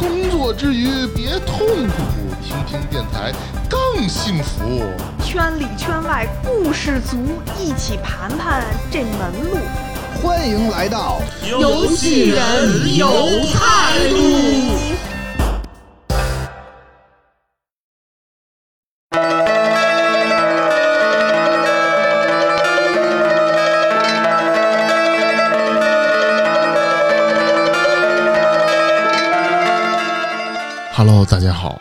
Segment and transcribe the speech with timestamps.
[0.00, 1.92] 工作之余别痛苦，
[2.42, 3.30] 听听电台
[3.68, 4.82] 更幸福。
[5.22, 7.18] 圈里圈外故事足，
[7.60, 9.58] 一起盘盘这门路。
[10.22, 13.10] 欢迎来到游戏人有
[13.52, 14.79] 态度。
[31.30, 31.80] 大家好，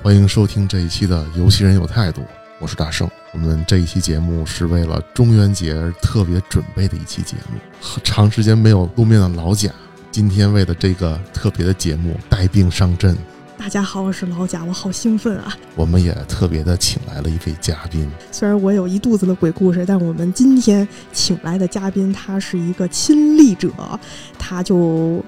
[0.00, 2.20] 欢迎收听这一期的《游戏人有态度》，
[2.60, 3.10] 我是大圣。
[3.32, 7.58] 我们这一期节目是为了中元节而特别准备的一期节目，
[8.04, 9.72] 长时间没有露面的老贾，
[10.12, 13.18] 今天为了这个特别的节目带病上阵，
[13.58, 15.58] 大家好，我是老贾，我好兴奋啊！
[15.74, 23.72] 我们也特别的请来了一位嘉宾，虽然我有一肚子的鬼故事，但我们今天请来的嘉宾他是一个亲历者，
[24.38, 25.24] 他就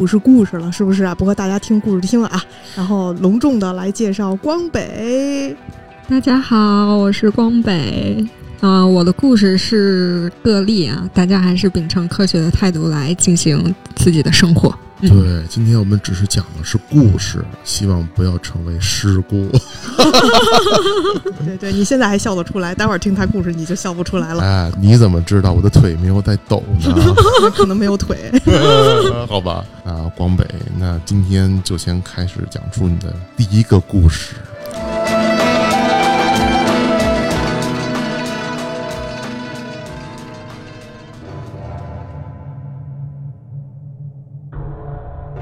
[0.00, 1.14] 不是故事了，是不是啊？
[1.14, 2.42] 不过大家听故事听了啊，
[2.74, 5.54] 然后隆重的来介绍光北。
[6.08, 8.26] 大家好，我是光北。
[8.62, 14.74] 啊、我的故事是个例啊，大家还是秉承科学的态度来进行自己的生活。
[15.02, 19.48] 嗯、对，今天我们只是讲的是故事，希望不要成为事故。
[21.44, 27.14] 对对，你现在还笑得出来，待会儿听他故事你就笑不出来了，哎，你怎么知道我的腿没有在抖呢？
[27.56, 28.30] 可能没有腿。
[29.26, 30.46] 好吧，啊，广北，
[30.78, 34.34] 那今天就先开始讲出你的第一个故事。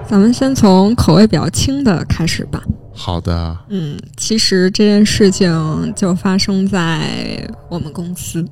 [0.09, 2.63] 咱们先从口味比较轻的开始吧。
[2.95, 8.43] 好的，嗯，其实这件事情就发生在我们公司。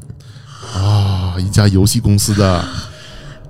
[0.75, 2.63] 啊，一家游戏公司的，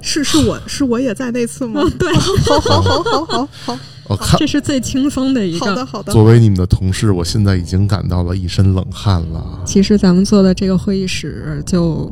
[0.00, 1.82] 是是我是我也在那次吗？
[1.98, 3.78] 对，好好好好好好
[4.08, 5.66] 我看这是最轻松的一个。
[5.66, 6.12] 好的好的。
[6.12, 9.44] 作为你们的同事，我现在已经感到了一身冷汗了。
[9.64, 12.08] 其实咱们坐的这个会议室就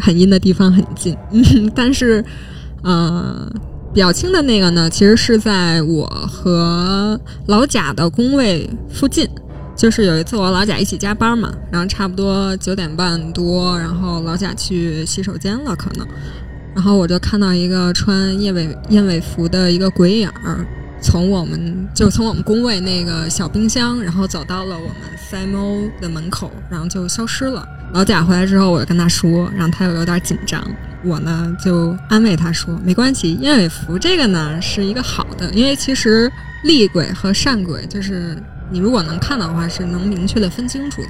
[0.00, 2.24] 很阴的地方很近，嗯，但是，
[2.82, 3.50] 呃，
[3.92, 9.28] 比较轻的那个呢，其实是在我和老贾的工位附近。
[9.74, 16.06] 就是有一次我老贾一起加班嘛，然后差不多九点半多，然后老贾去洗手间了可能，
[16.74, 20.64] 然后我就看到一个穿燕尾燕尾服的一个鬼影儿，
[21.02, 24.96] 从我们就从我们工位那个小冰箱，然后走到了我们
[25.30, 27.66] CMO 的门口，然后就消失了。
[27.92, 30.64] 老贾回来之后，我就跟他说，然后他又有点紧张，
[31.04, 36.30] 我呢就安慰他说，没关系，燕尾服这个呢是一个好的，因为其实
[36.62, 38.40] 厉鬼和善鬼就是
[38.70, 41.08] 你如果能看到的话，是能明确的分清楚的。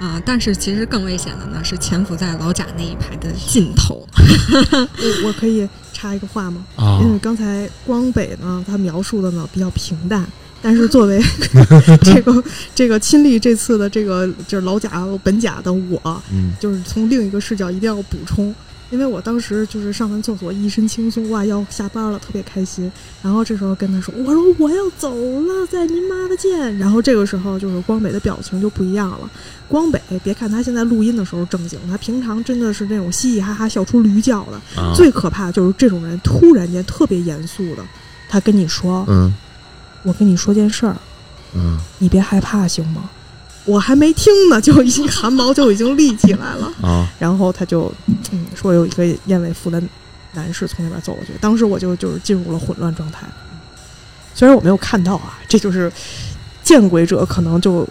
[0.00, 4.06] 啊、但是其实更危险的呢，是潜伏在老贾那一排的尽头。
[4.72, 6.64] 我我可以插一个话吗？
[6.76, 10.26] 啊因为刚才光北呢，他描述的呢比较平淡，
[10.62, 11.22] 但是作为
[12.02, 12.42] 这个
[12.74, 18.54] 这个亲历这次的这个就是老贾本甲的我，嗯，就是从另一个视角一定要补充，
[18.90, 22.90] 因为我当时就是上完厕所一身轻松，哇，要下班了，特别开心。
[23.22, 26.76] 然后这时候跟他说，我说我要走了，再您妈的见。
[26.76, 29.30] 然后这个时候就是光北的表情就不一样了。
[29.68, 34.82] 光北，别看他现在录音的时候正经，他平常真的是那种嘻嘻哈哈笑出驴叫的。
[34.82, 37.84] 啊，最可怕的就是这种人突然间特别严肃的，
[38.28, 39.32] 他跟你说，嗯
[40.02, 40.96] 我跟你说件事儿，
[41.54, 43.08] 嗯，你别害怕行吗？
[43.64, 46.72] 我还没听呢，就已经汗毛就已经立起来了。
[46.82, 47.92] 啊，然后他就
[48.32, 49.80] 嗯说有一个燕尾服的
[50.32, 53.26] 男士从那边走过去，当时我就就是进入了混乱状态。
[54.34, 55.92] 虽然我没有看到啊，这就是
[56.62, 57.86] 见鬼者可能就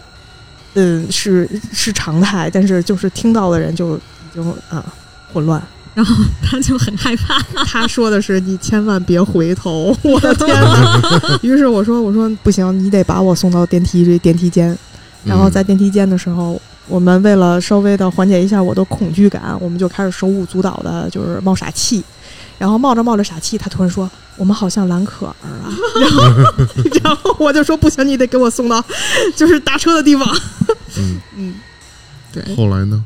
[0.73, 3.99] 嗯是是常态，但是就是听到的人就已
[4.33, 4.83] 经啊
[5.31, 5.61] 混乱。
[5.95, 11.39] 然后他就很害怕，他说的是你千万别回头，我的天哪！
[11.41, 14.77] 于是我说我说不行，你得把我送到电梯这电梯间。
[15.23, 22.03] 然后在电梯间的时候，我们为了稍微的缓解一下我的恐惧感，我们就开始手舞足蹈的，就是冒傻气。
[22.57, 26.23] 然后冒着冒着傻气，他突然说：“我们好像蓝可儿啊。”然后，
[27.03, 28.83] 然后我就说：“不行，你得给我送到
[29.33, 30.27] 就是搭车的地方。
[30.97, 31.53] 嗯，” 嗯，
[32.33, 32.55] 对。
[32.57, 33.01] 后来呢？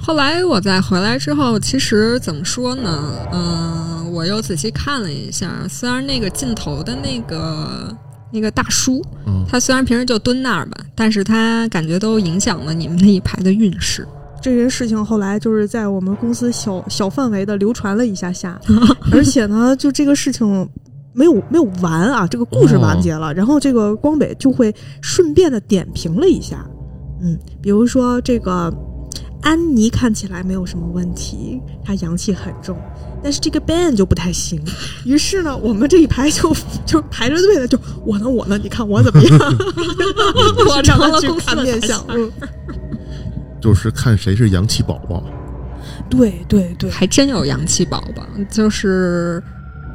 [0.00, 3.12] 后来我再回来之后，其实怎么说呢？
[3.32, 7.96] 嗯、我又仔细看了一下，虽然那个镜头的那个
[8.30, 14.06] 那个大叔，嗯，他虽然平时就蹲那儿吧，但是他感觉都影响了你们那一排的运势。
[14.40, 18.58] 这件事情后来就是在我们公司小小范围的流传了一下下，
[19.10, 20.68] 而且呢，就这个事情
[21.12, 24.72] 没有没有完啊，这个故事完结了，然后这个光北就会
[25.02, 26.64] 顺便的点评了一下，
[27.20, 28.72] 嗯，比如说这个
[29.42, 32.76] 安妮看起来没有什么问题，她阳气很重。
[33.22, 34.62] 但是这个 band 就不太行，
[35.04, 36.54] 于是呢，我们这一排就
[36.86, 39.38] 就排着队的，就我呢我呢，你看我怎么样？
[40.68, 42.30] 我成了公司的看面相，嗯，
[43.60, 45.22] 就是看谁是洋气宝宝。
[46.10, 49.42] 对对对，还真有洋气宝宝，就是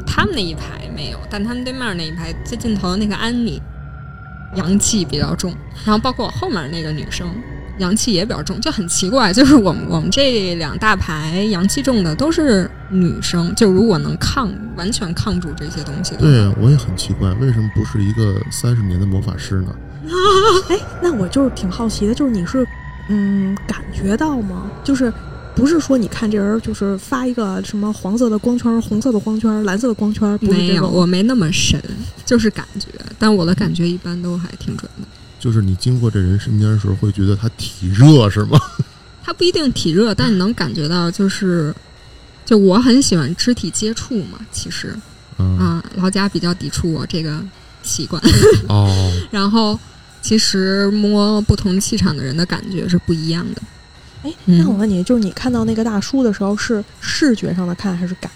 [0.05, 3.61] 他们那一排没有，但他们对面那一排最尽头的那个安妮，
[4.55, 5.51] 洋气比较重，
[5.85, 7.27] 然后包括我后面那个女生。
[7.79, 19.75] 阳气也比较重，就很奇怪，就是我们我们这两大牌阳气重的都是女生，就如果能抗完全抗住这些东西对，我也很奇怪，为什么不是一个三十年的魔法师呢？
[20.69, 22.65] 哎，那我就是挺好奇的，就是你是
[23.09, 24.69] 嗯感觉到吗？
[24.83, 25.11] 就是
[25.55, 31.81] 不是说你看这人就是发一个什么黄色的光圈、红色的光圈、蓝色的光圈，不是没有，我没那么神，
[32.25, 32.87] 就是感觉，
[33.17, 35.07] 但我的感觉一般都还挺准的。
[35.43, 38.57] 就是你经过这人身边的时候，会觉得他体热是吗？
[39.21, 41.75] 他不一定体热，但你能感觉到，就是，
[42.45, 44.95] 就我很喜欢肢体接触嘛，其实
[45.37, 47.43] 嗯，啊，老贾比较抵触我这个
[47.81, 48.23] 习惯，
[48.69, 48.89] 哦，
[49.31, 49.77] 然后
[50.21, 53.61] 其实摸不同气场的人的感觉是不一样的。
[54.23, 58.31] 哎，嗯那我问你，就是你看到那个大叔的时候，是视觉上的看还是感？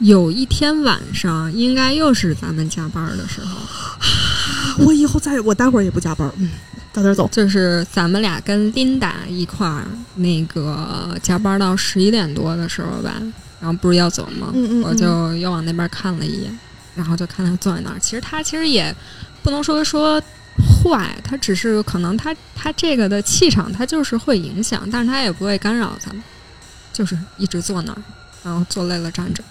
[0.00, 6.50] 有一天晚上，应该又是咱们加班的时候，我以后再我待会儿也不加班，嗯，
[6.92, 7.28] 早点走。
[7.32, 9.86] 就是咱们俩跟琳达一块儿
[10.16, 13.14] 那个加班到十一点多的时候吧，
[13.60, 14.50] 然后不是要走吗？
[14.52, 16.58] 嗯嗯嗯我就又往那边看了一眼，
[16.94, 17.98] 然后就看他坐在那儿。
[18.00, 18.94] 其实他其实也
[19.42, 20.20] 不能说说
[20.58, 26.22] 坏，他只是可能他他这个的气场他就是会影响，但是他也不会干扰咱们，
[26.92, 27.98] 就是一直坐那儿，
[28.42, 29.42] 然后坐累了站着，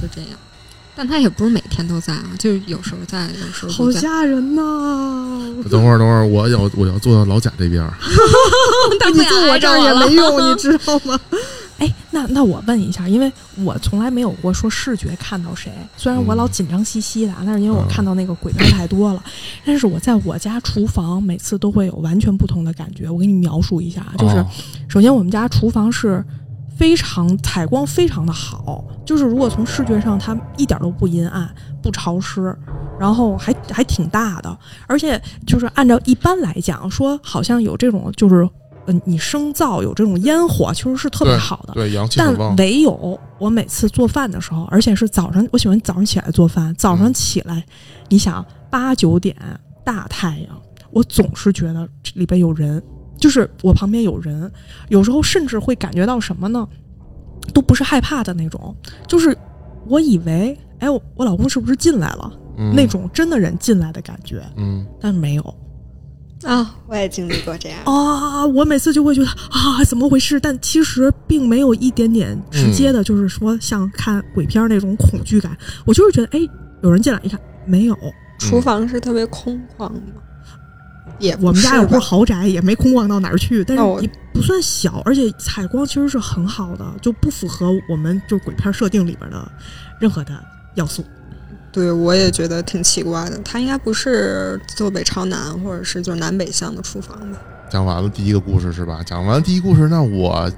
[0.00, 0.30] 就这样。
[0.98, 4.00] 但他也不是每天都在啊，就有时候在，有时候好不在。
[4.00, 5.42] 吓人呐！
[5.70, 7.92] 等会儿，等会儿，我要我要坐到老贾这边儿。
[8.98, 11.20] 但你坐我这儿也没用，你知知道吗？
[11.78, 19.22] 哎，那那我问一下，因为我从来没有过说视觉看到谁，虽然我老紧张兮兮的，但是因为我看到那个鬼片太多了，
[19.66, 23.10] 但是我在我家厨房每次都会有完全不同的感觉。
[23.10, 24.46] 我给你描述一下，啊就是哦
[24.88, 26.24] 首先我们家厨房是
[26.76, 31.48] 非常采光非常的好，就是如果从视觉上它一点都不阴暗、
[31.82, 32.56] 不潮湿，
[33.00, 38.48] 然后还还挺大的，而且就是按照一般来讲说，好像有这种就是。
[38.88, 41.74] 嗯，你生灶有这种烟火，其实是特别好的。
[41.74, 42.54] 对，阳气但。
[42.54, 46.72] 唯有我每次做饭的时候，而且是早上，我喜欢早上起来做饭。
[46.76, 47.64] 早上起来，
[48.08, 49.34] 你想八九点
[49.84, 50.62] 大太阳，
[50.92, 52.80] 我总是觉得里边有人，
[53.18, 54.50] 就是我旁边有人，
[54.88, 56.66] 有时候甚至会感觉到什么呢？
[57.54, 58.74] 都不是害怕的那种，
[59.06, 59.36] 就是
[59.86, 62.32] 我以为，哎，我我老公是不是进来了？
[62.58, 65.54] 嗯那种真的人进来的感觉，嗯，但没有。
[66.44, 67.78] 啊、我也经历过这样。
[67.84, 70.38] 啊，我每次就会觉得啊，怎么回事？
[70.38, 75.56] 但其实并没有一点点直接的，就是说像看鬼片那种恐惧感。
[75.86, 76.48] 我就是觉得，哎，
[76.82, 77.96] 有人进来，一看没有。
[78.38, 80.22] 厨房是特别空旷的吗？
[81.18, 89.50] 也我们家也不是豪宅，也没空旷到哪儿去，但是也不算小，而且采光其实是很好的，就不符合我们就鬼片设定里边的
[90.00, 90.32] 任何的
[90.74, 91.04] 要素。
[91.72, 93.38] 对，我也觉得挺奇怪的。
[93.44, 97.38] 它应该不是坐北朝南，或者是就是南北向的厨房吧？
[97.70, 99.02] 讲完了第一个故事是吧？
[99.04, 100.50] 讲完第一故事，那我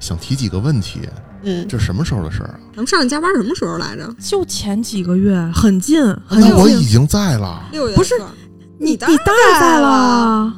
[0.00, 1.00] 想提几个问题。
[1.42, 2.60] 嗯，这什么时候的事儿啊？
[2.74, 4.12] 咱们上次加班什么时候来着？
[4.18, 6.68] 就前几个月，很近，很那我。
[6.68, 7.68] 已经在了。
[7.70, 8.26] 六月不是份
[8.78, 10.54] 你当你当然在在了，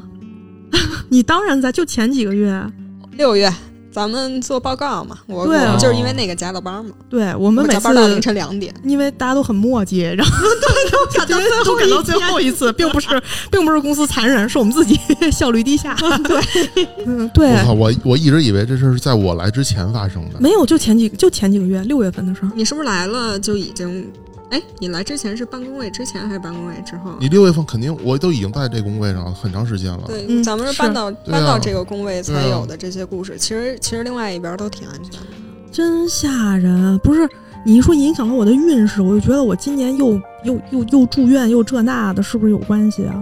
[1.08, 2.64] 你当然在，就前几个月。
[3.12, 3.52] 六月，
[3.92, 5.18] 咱们做报告嘛。
[5.26, 8.72] 我对我就是因为那个加的班嘛，对我们每次加班到凌晨两点。
[8.84, 10.32] 因为大家都很磨叽，然后
[10.90, 13.08] 都 赶到最后赶到最后一次，并不是
[13.50, 14.98] 并不是公司残忍，是我们自己
[15.32, 15.96] 效率低下。
[16.24, 20.40] 对，嗯，对我我一直以为这事是在我来之前发生的。
[20.40, 22.50] 没有，就前几就前几个月，六月份的时候。
[22.54, 24.08] 你是不是来了就已经？
[24.50, 27.12] 哎，你来之前是办公位之前还是办公位之后？
[27.20, 30.04] 你六月份肯定我都已经在这工位上很长时间了。
[30.06, 33.36] 对，嗯咱们是是搬到、搬到这个工位才有的这些故事。
[33.38, 35.26] 其实其实另外一边都挺安全的。
[35.70, 36.98] 真吓人！
[37.00, 37.28] 不是
[37.62, 40.12] 你一说影响了我的运势，我就觉得我今年又
[40.44, 43.14] 又又又住院又这那的，是不是有关系啊？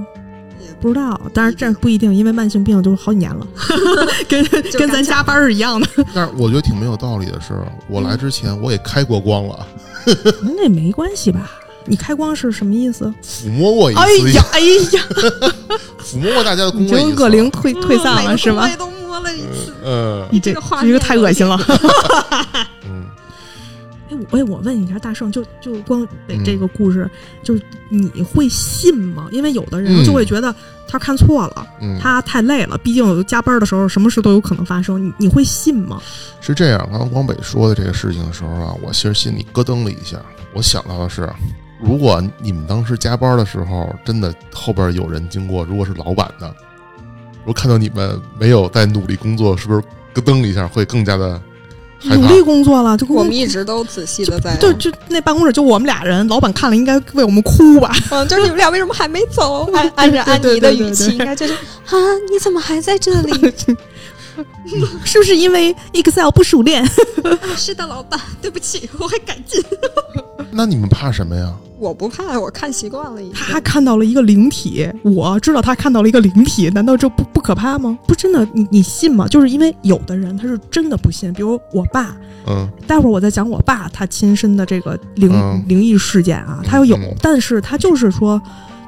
[0.60, 3.44] 也不知道，但是这不一定，因为慢性病就好几年了，
[4.28, 4.46] 跟
[4.78, 5.88] 跟咱加班是一样的。
[6.14, 9.66] 但是我觉得挺没有道理的是，我来之前我也开过光了。
[10.42, 11.50] 那也没关系吧？
[11.88, 13.12] 你开光是什么意思？
[13.22, 15.02] 抚摸过一哎，呀哎呀，
[16.02, 18.68] 抚摸过大家的宫 你位一次，就恶灵退退散了是吧？
[18.78, 19.72] 都摸了一次。
[19.84, 21.56] 嗯你这这个画这个太恶心了。
[22.84, 23.04] 嗯
[24.10, 27.10] 哎，我哎，我问一下大圣，就就光北嗯这个故事，
[27.42, 29.28] 就是你会信吗？
[29.32, 30.54] 因为有的人嗯就会觉得
[30.88, 35.04] 他看错了，嗯，他太累了，毕竟加班的时候，什么事都有可能发生。
[35.04, 36.00] 你你会信吗？
[36.40, 40.18] 是这样，刚刚光北说的这个事情的时候啊，我其实心里咯噔了一下。
[40.52, 41.28] 我想到的是，
[41.80, 46.46] 如果你们当时加班的时候，真的后边有人经过，如果是老板的，
[47.40, 49.82] 如果看到你们没有在努力工作，是不是
[50.14, 51.40] 咯噔一下会更加的？
[52.08, 57.92] 努力工作了，就我们一直都仔细的在，就就那办公室就我们俩人，老板看了应该为我们哭吧？
[58.10, 59.68] 嗯，就是你们俩为什么还没走？
[59.74, 61.96] 按按着安妮的语气，应该就是啊，
[62.30, 63.32] 你怎么还在这里？
[65.04, 66.84] 是不是因为 Excel 不熟练？
[67.56, 69.62] 是的，老板，对不起，我会改进。
[70.52, 71.54] 那你们怕什么呀？
[71.78, 73.34] 我不怕，我看习惯了已经。
[73.34, 77.98] 他看到了一个灵体，我知道他看到了一个灵体，难道这不不可怕吗？
[78.06, 79.28] 不，真的，你你信吗？
[79.28, 82.16] 就是因为有的人他是真的不信，比如我爸，
[82.46, 88.40] 嗯待会儿我再讲我爸他亲身的这个灵、嗯灵异事件啊，他有，嗯但是他就是说。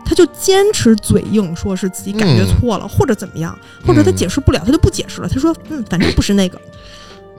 [0.08, 5.28] 他就坚持嘴硬，说是自己感觉错了，或者怎么样，或者他嗯解释不了，他就不解释了。
[5.28, 6.58] 他说：“嗯，反正不是那个。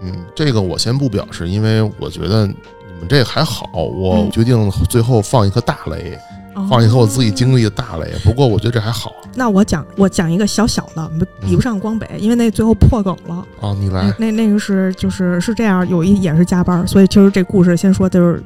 [0.03, 2.53] 嗯，这个我先不表示，因为我觉得你
[2.99, 3.67] 们这还好。
[3.73, 6.15] 我嗯决定最后放一颗大雷，
[6.53, 8.13] 哦放一颗我自己经历的大雷。
[8.23, 11.11] 不过我觉得这还好那我讲，我讲一个小小的，
[11.41, 13.43] 比不上光北，因为那最后破梗了。
[13.61, 13.75] 哦。
[13.79, 18.43] 你来，那那个是就是是这样，有一也是加班，所以其实这故事先说就是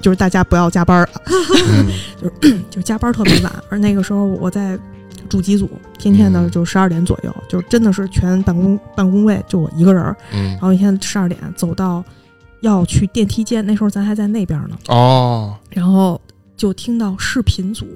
[0.00, 1.86] 就是大家不要加班，嗯
[2.20, 3.52] 就是 就加班特别晚。
[3.70, 4.78] 而那个时候我在
[5.28, 5.68] 住机组，
[5.98, 10.16] 天天的嗯就十二点左右，就真的是全办公办公位就我一个人儿。
[10.32, 12.04] 嗯然后一天十二点走到
[12.60, 16.20] 要去电梯间，那时候咱还在那边呢，哦，然后
[16.56, 17.86] 就听到视频组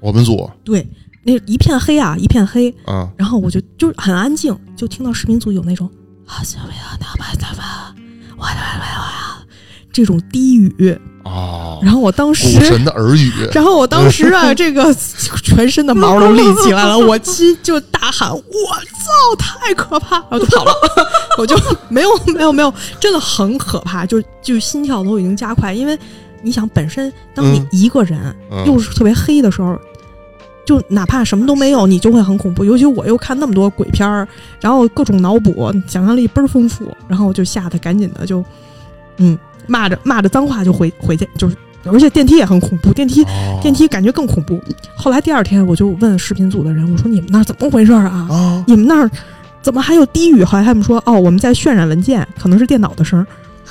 [0.00, 0.86] 我们组对
[1.22, 5.90] 那一片黑啊，一片黑，啊，然后我就就是很安静，就听到视频组有那种
[6.24, 7.94] 啊，小薇啊，那吧那吧，
[8.36, 9.46] 我我我
[9.92, 12.48] 这种低语，哦，然后我当时。
[12.64, 14.94] 神的耳语， 然后我当时啊， 这个
[15.42, 20.72] 全身的毛都立起来了， 我心就大喊：“我操，太可怕！”然后就跑了，
[21.38, 21.56] 我就
[21.88, 25.98] 没有没有没有，真的很可怕，就就心跳都已经加快，因为
[26.42, 29.76] 你想，本身当你嗯一个人、嗯又是特别黑的时候，
[30.64, 32.64] 就哪怕什么都没有，你就会很恐怖。
[32.64, 34.26] 尤其我又看那么多鬼片儿，
[34.60, 38.44] 然后各种脑补，想象力倍儿丰富，然后我就吓得赶紧的就，
[39.18, 44.60] 嗯，骂着骂着脏话就回回去，就是而且电梯也很恐怖，电梯哦电梯感觉更恐怖。
[44.96, 48.26] 后来第二天我就问视频组的人，我说你们那儿怎么回事儿啊？
[48.30, 49.10] 啊，你们那儿
[49.62, 50.42] 怎么还有低语？
[50.42, 53.26] 后来他们说，哦，我们在渲染文件，可能是电脑的声儿。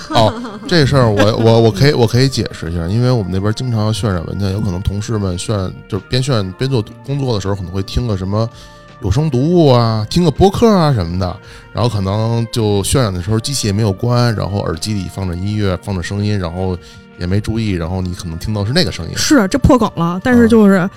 [0.10, 8.50] 哦，这事儿我我我可以我可以解释一下，因为我们那边经常要渲染文件，有可能同事们渲就是边渲边做工作的时候，可能会听个什么
[9.02, 11.38] 有声读物啊，听个播客啊什么的，
[11.74, 16.78] 然后可能就渲染的时候机器也没有关，然后耳机里放着音乐，放着声音，然后
[17.20, 19.18] 也没注意，然后你可能听到是那个声音。
[19.18, 20.90] 是这破梗了，但是嗯就是，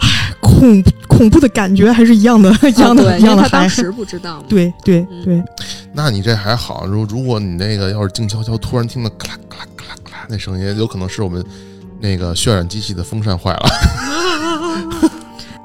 [0.00, 3.68] 唉，恐恐怖的感觉还是一样的， 一样的，对，一样的当。
[3.68, 4.46] 时不知道嘛。
[4.48, 5.44] 对对嗯对，
[5.92, 11.44] 那你这还好，如如果你那个要是静悄悄突然听到咔啦咔啦咔啦咔啦那声音，有可能是我们
[12.00, 13.68] 那个渲染机器的风扇坏了。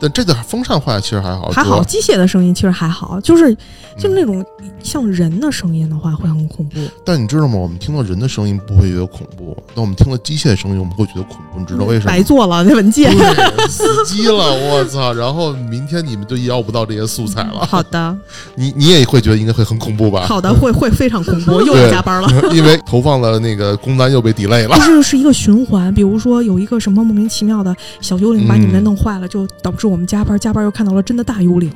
[0.02, 3.54] 但这个风扇坏了其实还好，还好，机械的声音其实还好，就是
[3.98, 4.44] 就是嗯那种
[4.84, 6.80] 像人的声音的话会很恐怖。
[7.06, 7.58] 但你知道吗？
[7.58, 11.60] 我们听到人的声音不会觉得恐怖，但我们听到机械的声音，我们会觉得恐怖。
[11.60, 12.12] 你知道为什么？
[12.12, 13.16] 白做了那文件。
[13.16, 15.14] 对，死机了，我操！
[15.14, 17.66] 然后明天你们就要不到这些素材了。
[17.66, 18.18] 好的，
[18.56, 20.26] 你你也会觉得应该会很恐怖吧？
[20.26, 22.30] 好的，会会非常恐怖，又要加班了。
[22.56, 24.82] 因为投放的那个工单又被 delay 了就。
[24.84, 31.72] 是是一个循环，比如说有一个什么莫名其妙的小幽灵把你们嗯弄坏了，就导致我们加班，加班又看到了真的大幽灵，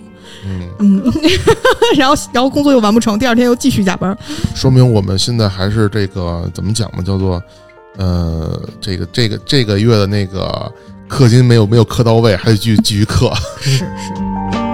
[0.46, 1.04] 嗯，嗯，
[1.98, 4.18] 然后然后工作又完不成，第二天又继续加班，
[4.56, 7.04] 说明我们现在还是这个怎么讲呢？
[7.04, 7.42] 叫做
[7.98, 10.72] 呃，这个这个这个月的那个
[11.10, 13.34] 氪金没有没有氪到位，还得继续继续氪。
[13.62, 14.65] 是是。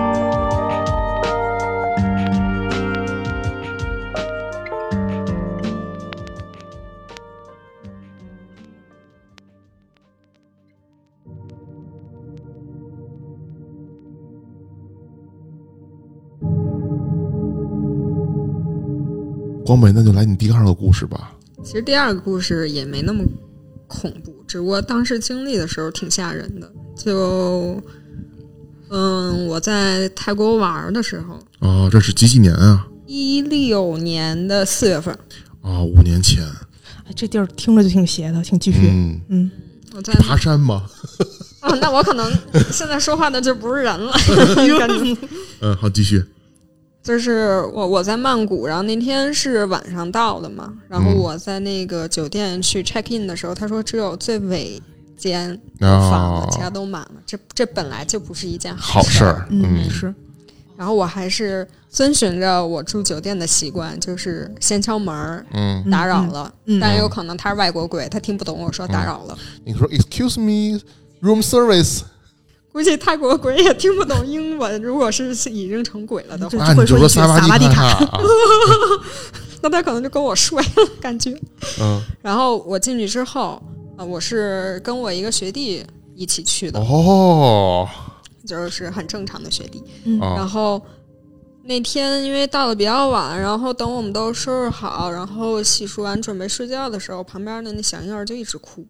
[19.72, 21.32] 光美，那就来你第二个故事吧。
[21.64, 23.24] 其实第二个故事也没那么
[23.88, 26.70] 恐怖，只不过当时经历的时候挺吓人的。
[26.94, 27.82] 就，
[28.90, 32.86] 嗯，我在泰国玩的时候，哦，这是几几年啊？
[33.08, 35.18] 一六年的四月份，
[35.62, 36.44] 啊、五年前。
[37.06, 38.90] 哎这地儿听着就挺邪的，请继续。
[38.92, 39.52] 嗯嗯
[39.96, 40.84] 我在爬山吗？
[41.64, 42.30] 哦，那我可能
[42.72, 44.12] 现在说话的就不是人了，
[45.62, 46.22] 嗯，好，继续。
[47.04, 51.18] 就是我我在曼谷，然后那天是晚上到的嘛，然后嗯。
[51.18, 54.82] 我在那个酒店去 check in 的时候，他说只有最尾
[55.18, 57.14] 间房了，其他都满了。
[57.26, 59.90] 这这本来就不是一件好事事儿，嗯。
[59.90, 60.14] 是，
[60.78, 69.38] 然后我还是遵循着我住酒店的习惯，就是先敲门儿嗯，打扰了，但有可能他是外国鬼，他听不懂我说打扰了。
[69.66, 70.80] 你说 Excuse me,
[71.22, 72.02] room service，
[72.72, 78.20] 估计泰国鬼也听不懂英文，如果是已经成鬼了的话，啊，你就说 萨瓦迪卡，啊。
[79.64, 81.32] 那他可能就跟我睡了，感觉。
[81.80, 83.62] 嗯，然后我进去之后，
[83.98, 85.86] 呃，我是跟我一个学弟
[86.16, 87.88] 一起去的，哦，
[88.48, 89.84] 就是很正常的学弟。
[90.20, 90.34] 啊。
[90.36, 90.82] 然后
[91.64, 98.84] 那天因为到的比较晚，然后等我们都收拾好，然后洗漱完准备睡觉的时候，旁边的那小婴儿就一直哭，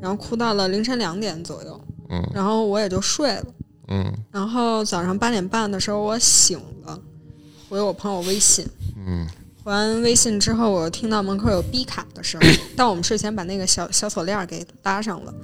[0.00, 2.30] 然后哭到了凌晨两点左右，嗯。
[2.34, 3.46] 然后我也就睡了。
[3.88, 4.12] 嗯。
[4.30, 7.00] 然后早上八点半的时候我醒了，
[7.68, 9.26] 回我朋友微信，嗯。
[9.62, 12.40] 回完微信之后，我听到门口有逼卡的声，
[12.76, 15.34] 但我们睡前把那个小小锁链给搭上了，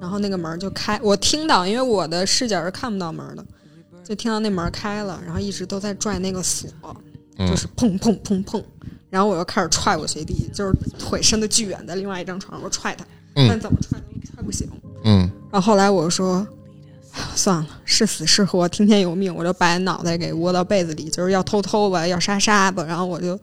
[0.00, 3.46] 然后那个门就开，我听到，因为我的视角是看不到门的，
[4.02, 6.68] 就听到那门开了，然后一直都在拽那个锁，
[7.36, 8.60] 嗯，就是砰砰砰砰，
[9.10, 13.04] 然后我又开始踹我学弟，就是腿伸得巨远，在另外一张床上，我踹他，
[13.36, 13.46] 嗯。
[13.48, 14.68] 但怎么踹都踹不醒。
[15.04, 16.46] 嗯然后后来我说，
[17.34, 23.38] 算了，是死是活，听天由命，我就把脑袋给窝到被子里，就是要偷偷吧，要杀杀吧，然后我就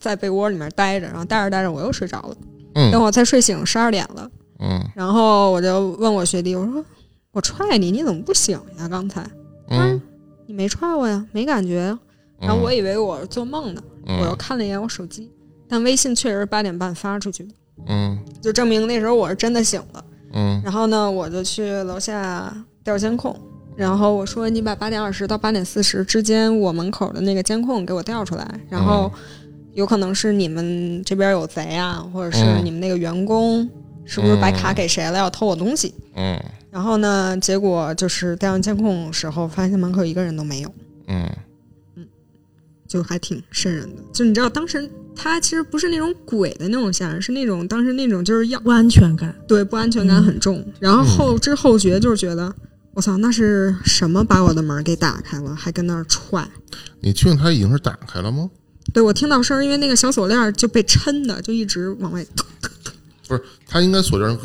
[0.00, 2.36] 在被窝里面待着，然后待着待着我又睡着了。
[2.74, 4.30] 等嗯我再睡醒，十二点了，
[4.60, 6.84] 嗯然后我就问我学弟，我说
[7.32, 8.88] 我踹你，你怎么不醒呀？
[8.88, 9.24] 刚才
[9.70, 10.00] 嗯，
[10.46, 11.96] 你没踹我呀，没感觉。
[12.40, 15.30] 然后我以为我做梦呢，我又看了一眼我手机，
[15.68, 17.54] 但微信确实是八点半发出去的，
[17.88, 20.04] 嗯就证明那时候我是真的醒了。
[20.32, 22.54] 嗯然后呢，我就去楼下
[22.84, 23.34] 调监控，
[23.76, 29.10] 然后我说你把八点二十到八点四十之间我门口的那个监控给我调出来，然后
[29.72, 33.68] 有可能是你们这边有贼啊，或者是嗯你们那个员工
[34.04, 35.94] 是不是把卡给谁了要偷我东西？
[36.14, 36.38] 嗯
[36.70, 40.74] 然后呢，结果就是调完监控时候发现门口一个人都没有，
[41.06, 41.26] 嗯
[42.86, 44.02] 就还挺瘆人的。
[44.12, 44.90] 就你知道当时。
[45.20, 49.34] 他其实不是那种鬼的那种吓人，是那种当时那种就是要不安全感。
[49.48, 52.54] 对不安全感很重，然后后知后觉就是觉得，
[52.94, 56.48] 我操，那是什么把我的门给打开了，还跟那儿踹？
[57.00, 58.48] 你确定他已经是打开了吗？
[58.92, 62.24] 对我听到声儿，因为那个小锁链就被抻的，就一直往外，
[63.26, 64.38] 不是，他应该锁链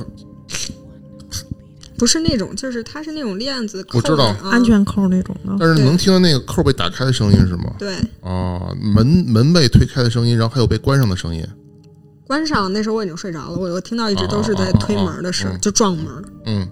[1.98, 7.74] 不是那种，就是它是那种链子扣，我知道啊安全扣那种的，但是对能听到那个扣被打开的声音是吗？
[7.78, 11.46] 对，啊，门门被推开的声音，然后还有被关上的声音。
[12.26, 16.06] 关上那时候我已经睡着了，我我听到一直都是在推门的声就撞门。
[16.46, 16.68] 嗯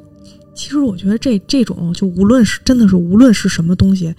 [0.53, 4.13] 其实我觉得这这种就无论是真的是无论是什么东西，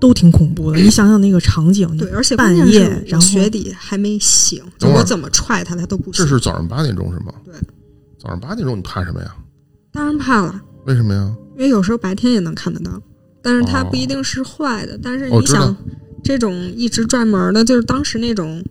[0.00, 0.78] 都挺恐怖的。
[0.82, 6.24] 你想想那个场景，对，而且半夜，然后我学弟还没醒，我怎么踹他，他都不醒。
[6.24, 7.32] 这是早上八点钟是吗？
[7.44, 7.54] 对，
[8.18, 9.34] 早上八点钟你怕什么呀？
[9.96, 11.34] 当然怕了，为什么呀？
[11.56, 12.90] 因为有时候白天也能看得到，
[13.42, 13.88] 但是它哦。
[13.90, 14.98] 不一定是坏的。
[15.02, 15.74] 但是你想，
[16.22, 18.62] 这种一直转门的，就是当时那种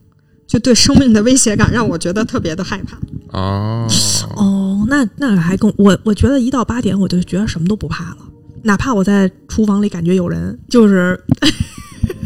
[0.45, 2.95] 就对生命的威胁感，让我觉得特别的害怕。
[3.39, 3.87] 哦，
[4.37, 8.17] 哦，那那还更我我觉得一到八点我就觉得什么都不怕了，
[8.61, 11.19] 哪怕我在厨房里感觉有人，就是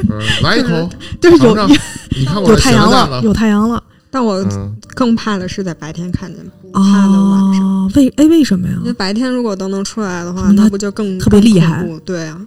[0.10, 0.90] 呃来一口，
[1.22, 1.78] 就是有尝尝。
[2.18, 3.82] 你看我有太阳了，有太阳了。
[4.12, 4.76] 但我嗯。
[4.96, 7.69] 更怕的是在白天看见，不怕的晚上。
[7.90, 8.84] 哦，为哎为什么呀因？
[8.86, 12.46] 为白天如果都能出来的话，嗯那那不就更特别厉害对啊，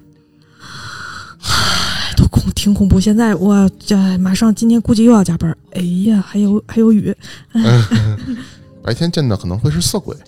[2.17, 3.01] 都恐挺恐怖。
[3.01, 7.15] 现在我这马上今天估计又要加班，哎呀，还有还有雨，
[8.83, 10.17] 白天见的可能会是色鬼。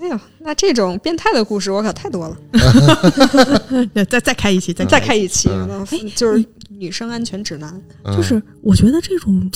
[0.00, 2.36] 哎呀，那这种变态的故事我可太多了，
[4.10, 5.48] 再再开一期，再再开一期，
[6.16, 7.72] 就是女生安全指南。
[8.04, 9.48] 嗯就是我觉得这种，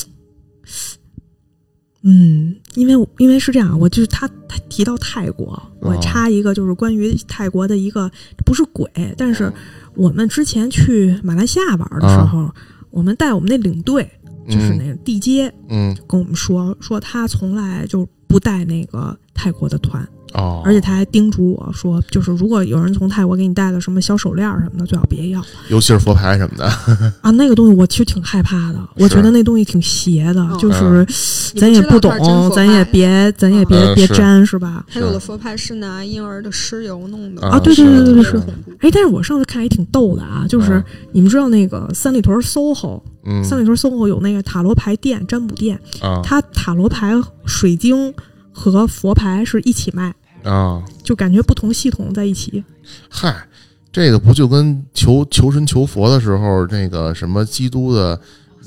[2.08, 5.98] 嗯，因为因为是这样，我就是他他提到泰国，我哦。
[6.00, 8.08] 插一个就是关于泰国的一个
[8.44, 8.88] 不是鬼，
[9.18, 9.52] 但是
[9.94, 12.48] 我们之前去马来西亚玩的时候，
[12.90, 14.08] 我们带我们那领队
[14.48, 15.96] 就是那个地接嗯。
[16.06, 26.64] 跟我们说说他从来就不带那个泰国的团，哦，而且他还叮嘱我说，就是如果有人从泰国给你带了什么小手链儿什么的，最好别要尤其是佛牌什么的，
[27.22, 27.31] 啊。
[27.31, 31.07] 那个东西我其实挺害怕的，我觉得那东西挺邪的，嗯就是
[31.55, 32.12] 你咱也不懂
[32.55, 34.85] 咱也别咱也别别沾是吧？
[34.88, 38.31] 还有的佛牌是拿婴儿的尸油弄的啊对对对对对是。
[38.33, 38.42] 是。
[38.81, 40.85] 哎，但是我上次看也挺逗的啊，就是嗯。
[41.12, 43.42] 你们知道那个三里屯 SOHO，嗯。
[43.42, 47.14] 三里屯 SOHO 有那个塔罗牌店、占卜店，啊它塔罗牌、
[47.46, 48.12] 水晶
[48.53, 50.14] 和佛牌是一起卖，
[50.46, 52.62] 啊，就感觉不同系统在一起。
[53.09, 53.35] 嗨，
[53.90, 58.18] 这个不就跟求求神求佛的时候，那个什么基督的，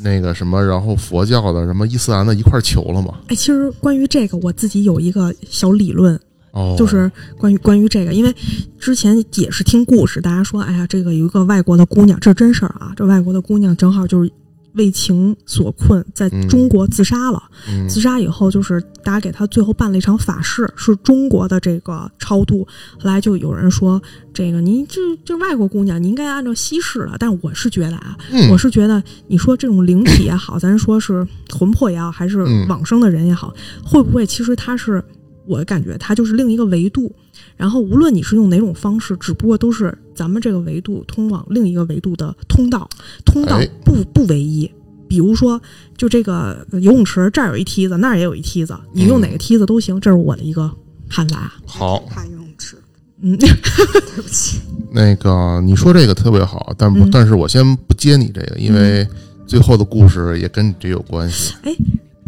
[0.03, 3.19] 那个什么，然后佛教的，什么伊斯兰的一块求了吗？
[3.27, 6.19] 哎，其实关于这个，我自己有一个小理论，
[6.51, 8.35] 哦，就是关于关于这个，因为
[8.77, 14.29] 之前也是听故事，大家说，哎呀，这个有一个外国的姑娘，这是真事儿啊，这外国的姑娘正好就是
[14.73, 17.41] 为情所困，在嗯中国自杀了。
[17.67, 22.67] 嗯自杀以后，就是大家给他最后办了一场法事，是中国的这个超度。
[22.99, 24.01] 后来就有人说，
[24.33, 27.15] 这个您这这外国姑娘，你应该按照西式的。
[27.19, 33.53] 但我是觉得啊，嗯我是觉得，你说这种灵体也好，咱说是魂魄也好，还是 嗯往生的人也好，
[33.83, 35.03] 会不会其实他是
[35.45, 37.13] 我感觉他就是另一个维度。
[37.59, 42.89] 然后无论你是用哪种方式，只不过都是咱们这个维度通往另一个维度的通道，
[43.25, 44.71] 通道哎不不唯一。
[45.09, 45.61] 比如说，
[45.97, 50.71] 就这个游泳池这儿有一梯子，那儿也有一梯子，你用哪个梯子都行，这是我的一个
[51.09, 51.51] 看法。
[51.65, 52.77] 好，看游泳池，
[53.19, 53.49] 嗯，对
[54.15, 54.59] 不起。
[54.93, 59.05] 那个你说这个特别好，但不，嗯但是我先不接你这个，因为
[59.45, 61.55] 最后的故事也跟你这有关系。
[61.63, 61.75] 哎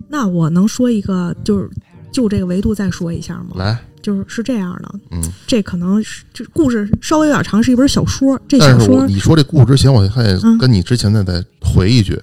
[0.10, 1.70] 那我能说一个，就是
[2.12, 3.56] 就这个维度再说一下吗？
[3.56, 8.40] 来，就是是这样的，嗯，这可能是这故事稍微有点长，是一本小说。
[8.48, 12.22] 这小说你说这故事之前，我还得嗯跟你之前再再回一句，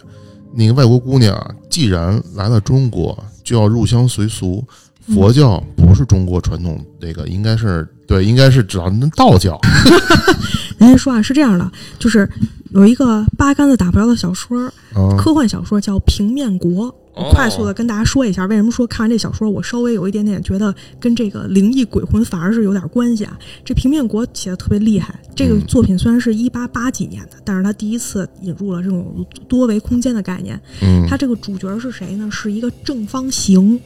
[0.55, 4.65] 那个外国姑娘啊既然来了中国，就要入乡随俗。
[4.69, 4.75] 嗯
[5.15, 9.59] 佛教不是中国传统，那个应该是对，应该是指到那道教。
[10.77, 12.29] 人家说啊，是这样的，就是
[12.73, 16.93] 有一个八竿子打不着的小说，啊，科幻小说叫《平面国》。
[17.19, 23.37] 我哦快速的跟大家说一下，为什么说看完这小说，我稍微有一点点觉得跟这个灵异鬼魂反而是有点关系啊。
[23.65, 30.61] 这《平面国》写的特别厉害，这个嗯作品虽然是一八八几年的，但是他第一次引入了这种多维空间的概念。
[30.81, 32.31] 嗯，他这个主角是谁呢？
[32.31, 33.81] 是一个正方形，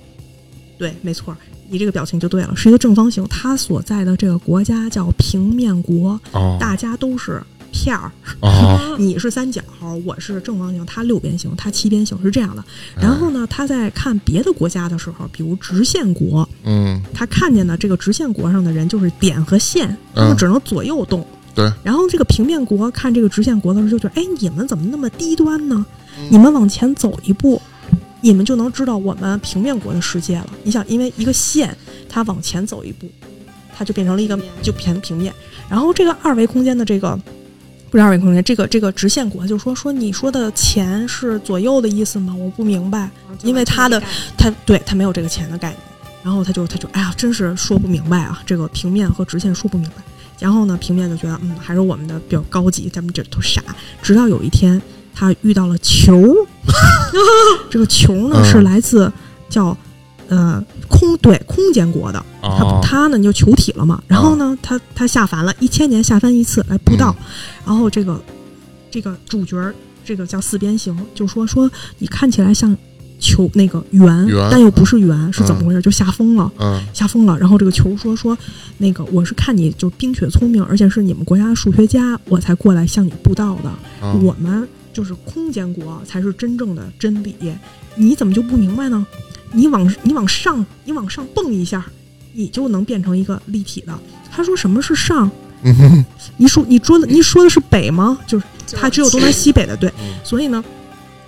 [0.76, 1.34] 对，没错，
[1.70, 3.26] 你这个表情就对了，是一个正方形。
[3.28, 9.60] 他所在的这个国家叫平面国，哦大家都是片儿，哦， 你是三角，
[10.04, 12.62] 我是正方形，它六边形，它七边形，是这样的。
[12.94, 21.26] 然后呢，他在看别的国家的时候，比如直线国，嗯他看见的这个直线国上的人就是点和线，他们嗯只能左右动。
[21.54, 21.68] 对。
[21.82, 25.84] 然后这个平面国看这个直线国的时候，就觉得，哎，你们怎么那么低端呢？
[26.18, 27.60] 嗯你们往前走一步，
[28.20, 30.46] 你们就能知道我们平面国的世界了。
[30.62, 31.74] 你想，因为一个线，
[32.08, 33.10] 它往前走一步，
[33.74, 35.32] 它就变成了一个就平平面。
[35.70, 37.18] 然后这个二维空间的这个。
[37.92, 42.34] 不是二维空间，这个这个直线国就说说你说的钱是左右的意思吗？
[42.34, 43.10] 我不明白。
[43.42, 44.02] 因为他的
[44.34, 45.78] 他对他没有这个钱的概念，
[46.22, 49.96] 然后他就他就哎呀，真是说不明白啊，这个平面和直线说不明白。
[50.38, 53.62] 然后呢，平面就觉得嗯，还是我们的比较高级，咱们这都傻。
[54.00, 54.80] 直到有一天，
[55.14, 56.34] 他遇到了球，
[57.68, 59.12] 这个球呢嗯是来自
[59.50, 59.76] 叫
[60.28, 60.64] 呃
[61.02, 64.00] 空对空间国的，他哦，他呢就球体了嘛。
[64.06, 67.14] 然后呢，他他下凡了，一千年下凡一次来布道。
[67.66, 68.22] 然后这个
[68.88, 72.76] 这个主角儿，这个叫四边形，就说说你看起来像
[73.18, 75.82] 球那个圆，但又不是圆，是怎么回事？
[75.82, 77.36] 就吓疯了，嗯吓疯了。
[77.36, 78.38] 然后这个球说说
[78.78, 83.68] 那个我是看你就冰雪聪明，而且是你们国家的数学家，我才过来向你布道的。
[84.06, 87.34] 啊我们就是空间国才是真正的真理，
[87.96, 89.04] 你怎么就不明白呢？
[89.52, 91.84] 你往你往上，你往上蹦一下，
[92.32, 93.98] 你就能变成一个立体的。
[94.30, 95.30] 他说什么是上？
[95.64, 96.04] 嗯
[96.36, 98.18] 你说你说的你说的是北吗？
[98.26, 99.44] 就是它只有东南西。
[99.44, 99.88] 西北的，对。
[100.00, 100.64] 嗯所以呢，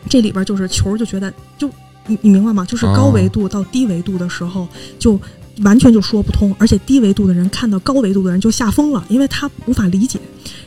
[0.08, 1.70] 这里边就是球就觉得就
[2.06, 2.64] 你你明白吗？
[2.64, 4.66] 就是高维度到低维度的时候，
[4.98, 5.20] 就
[5.62, 10.18] 完全就说不通，而且低维度的人看到高维度的人就吓疯了，因为他无法理解。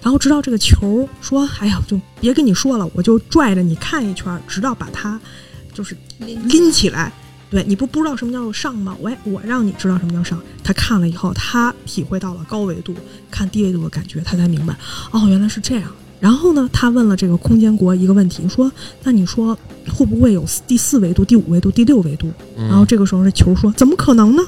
[0.01, 5.19] 然后直到这个球说：“哎呀，就别跟你说了，我就拽着你看一圈，直到把它
[5.73, 7.11] 就是拎起来。”
[7.49, 8.95] 对你不不知道什么叫做上吗？
[8.99, 10.41] 我我让你知道什么叫上。
[10.63, 12.93] 他看了以后，他体会到了高维度
[13.31, 14.75] 看低维度的感觉，他才明白
[15.11, 15.89] 哦，原来是这样。
[16.19, 18.71] 然后呢，他问了这个空间国一个问题，说
[19.03, 19.57] ：“那你说
[19.93, 24.43] 会不会有第四维度、第五维度、第六维度？”嗯然后这个时候，这球说：“怎么可能呢？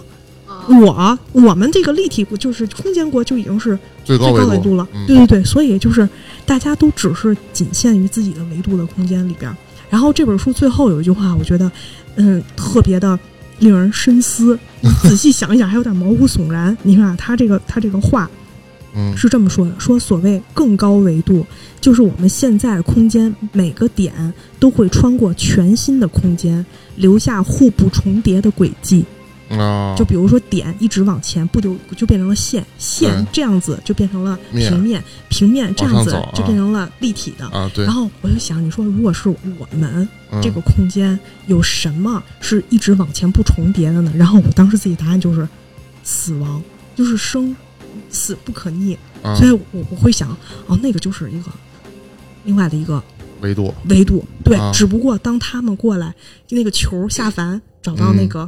[0.48, 4.88] 啊我我们这个立体就是空间国就已经是最高维度度了。
[4.94, 6.10] 嗯对对对，所以就是
[6.46, 9.56] 大家都只是仅限于自己的维度的空间里边儿。
[9.92, 11.72] 然后这本书最后有一句话，我觉得
[12.20, 13.18] 嗯特别的
[13.60, 14.60] 令人深思。
[14.82, 16.78] 你 仔细想一想，还有点毛骨悚然。
[16.84, 18.30] 你看啊，他这个他这个话
[18.94, 21.46] 嗯是这么说的：说所谓更高维度，
[21.82, 29.06] 就是我们现在空间每个点都会穿过全新的空间，留下互不重叠的轨迹。
[29.50, 37.48] 啊，就比如说点一直往前，不就就变成了线，线这样子就变成了平面，平面这样子就变成了立体的。
[37.48, 37.86] 啊对。
[37.86, 40.42] 然，后我就想，你说如果是我们嗯。
[40.42, 44.14] 这个空间有什么是一直往前不重叠的呢？
[44.16, 45.48] 然后我当时自己答案就是
[46.04, 46.62] 死亡，
[46.96, 47.56] 就是生
[48.10, 49.34] 死不可逆，啊。
[49.36, 50.30] 所以我我会想，
[50.68, 51.52] 哦，那个就是一个
[52.44, 53.04] 另外的一个
[53.42, 54.72] 维度，维度，对，啊。
[54.72, 56.14] 只不过当他们过来，
[56.50, 58.48] 那个球下凡找到那个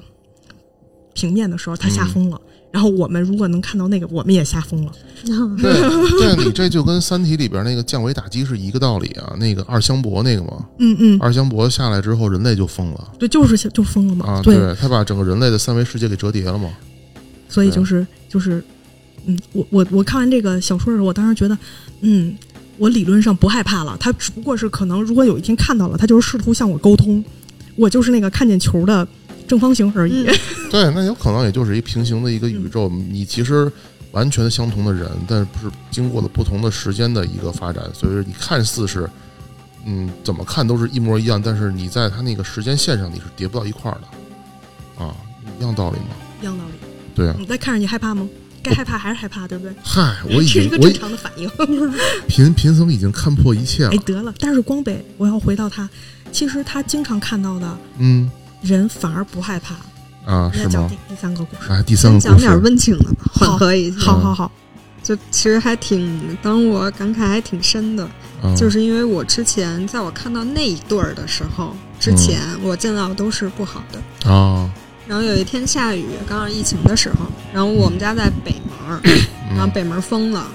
[1.14, 2.40] 平面的时候，他吓疯了。
[2.72, 4.92] 然后我们如果能看到那个，我们也吓疯了。
[5.62, 9.36] 对，对你这就跟《三体》里边那个降维打击是一个道理啊。
[9.38, 14.26] 那个二香伯那个嘛，嗯嗯，二香伯下来之后，人类就疯了对，就是就疯了嘛。
[14.26, 14.42] 啊！
[14.42, 16.70] 对，对，他把整个人类的三维世界给折叠了嘛。
[17.50, 18.64] 所以就是就是，
[19.26, 21.58] 嗯，我我我看完这个小说的时候，我当时觉得，
[22.00, 22.34] 嗯，
[22.78, 23.98] 我理论上不害怕了。
[24.00, 27.22] 他只不过是可能，如果有一天看到了，他就是试图向我沟通，
[27.76, 29.06] 我就是那个看见球的
[29.52, 30.24] 正方形而已。
[30.72, 33.70] 对，那有可能也就是一平行的一个宇宙，你其实
[34.12, 39.10] 完全相同的人，但是不是经过了不同的时间的一个发展，所以说你看似是，
[39.86, 45.14] 嗯，怎么看都是一模一样，但是你在他那个时间线上你是叠不到一块儿的，啊，
[45.60, 46.06] 一样道理吗。
[46.42, 46.72] 一样道理。
[47.14, 48.26] 对啊，你再看着你害怕吗？
[48.64, 49.74] 该害怕还是害怕，对不对？
[49.84, 51.50] 嗨，我已这是一个正经我已常的反应。
[52.30, 55.90] 贫贫僧已经看破一切了哎，，得了，但是光北，我要回到他，
[56.32, 59.76] 其实他经常看到的嗯人反而不害怕。
[60.26, 60.66] 啊，是吗？
[60.66, 60.98] 那讲第？
[61.10, 61.72] 第三个故事。
[61.72, 64.00] 哎，第三个讲点温情的吧，缓和一下。
[64.00, 64.52] 好好好，
[65.02, 68.08] 就其实还挺，当我感慨还挺深的，
[68.44, 68.56] 嗯。
[68.56, 74.32] 就是因为我之前在我看到那一对儿的时候，之前我见到的都是不好的。
[74.32, 74.70] 啊，
[75.08, 79.02] 然后有一天下雨，刚好疫情的时候，然后我们家在北门儿，
[79.50, 79.72] 然后嗯。
[79.72, 80.48] 北门封了，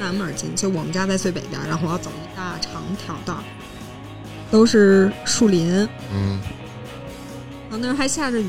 [0.00, 3.40] 南门儿进，就我们家在最北边儿，然后我要走一大长条道，
[4.50, 6.40] 都是树林，嗯
[7.72, 8.46] 后那时候还下着雨，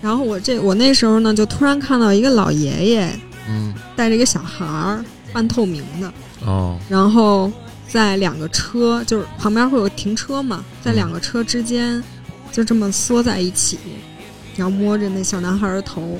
[0.00, 3.10] 然后我这我那时候呢，就突然看到一个老爷爷
[3.48, 3.74] 嗯。
[3.96, 6.12] 带着一个小孩儿，半透明的，
[6.44, 6.78] 哦。
[6.88, 7.50] 然后
[7.88, 12.02] 在两个车，就是旁边会有停车嘛，在两个车之间
[12.50, 13.78] 就这么缩在一起，
[14.56, 16.18] 然后摸着那小男孩的头，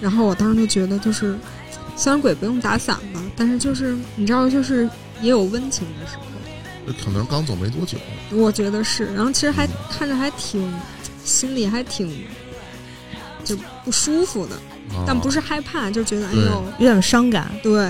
[0.00, 1.36] 然后我当时就觉得，就是
[1.96, 4.88] 虽然鬼不用打伞吧，但是就是你知道，就是
[5.20, 7.98] 也有温情的时候，可能刚走没多久，
[8.30, 9.12] 我觉得是。
[9.14, 10.62] 然后其实还看着还挺，
[11.26, 12.24] 心里还挺
[13.44, 14.54] 就不舒服的，
[14.96, 17.50] 啊但不是害怕，就觉得哎对呦，有点伤感。
[17.62, 17.84] 对，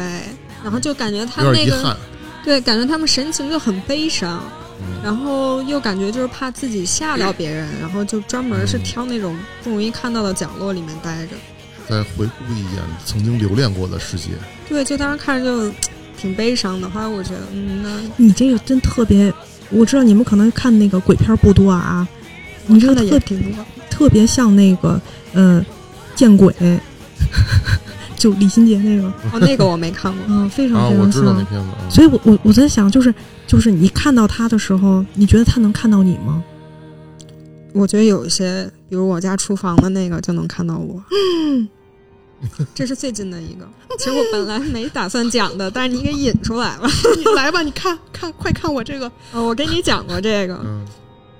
[0.64, 1.96] 然后就感觉他那个
[2.44, 4.42] 对，感觉他们神情就很悲伤。
[4.80, 11.32] 嗯然后又感觉就是怕自己吓到别人，然后就专门是挑那种不容易看到的角落里面待着。
[11.88, 14.30] 再回顾一眼曾经留恋过的世界，
[14.68, 15.74] 对，就当时看着就
[16.18, 16.90] 挺悲伤的。
[16.90, 19.32] 后来我觉得，嗯，那你这个真特别，
[19.70, 22.06] 我知道你们可能看那个鬼片不多啊，
[22.66, 23.54] 你这看的个特别。
[23.88, 25.00] 特别像那个
[25.32, 25.64] 呃
[26.14, 26.54] 见鬼，
[28.14, 30.22] 就李心洁那个，哦，那个我没看过。
[30.28, 31.46] 嗯，非常啊，非常我知道那像。
[31.46, 33.14] 片子，嗯所以我我我在想，就是
[33.46, 36.44] 就是你看到他的时候，你觉得他能看到你吗？
[37.72, 41.02] 我觉得有一些，比如我家厨房的那个就能看到我。
[42.74, 43.66] 这是最近的一个。
[43.98, 46.86] 其实我本来没打算讲的，但是你给引出来了。
[47.16, 50.84] 你来吧，你看看，快看我这个，哦，我跟你讲过这个，嗯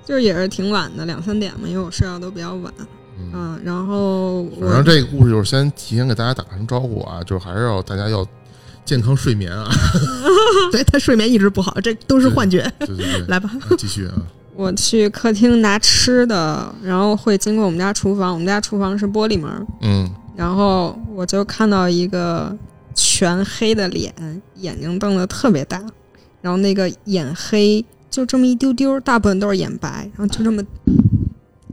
[0.07, 2.73] 就是也是挺晚的，两三点嘛，因为我睡觉都比较晚。
[3.19, 3.31] 嗯。
[3.33, 8.25] 嗯，然后反我正这个故事就是先提前给大家打声招呼啊，就是还是要大家要
[8.85, 9.69] 健康睡眠啊。
[10.71, 12.71] 对他睡眠一直不好，这都是幻觉。
[12.79, 14.13] 对对对，来吧，啊继续啊。
[14.55, 22.55] 我去客厅拿吃的，然后会经过我们家厨房，我们家厨房是玻璃门，嗯然后我就看到一个
[22.93, 24.13] 全黑的脸，
[24.55, 25.83] 眼睛瞪得特别大，
[26.41, 30.63] 然后那个眼黑就这么一丢丢，大部分都是眼白，然后就这么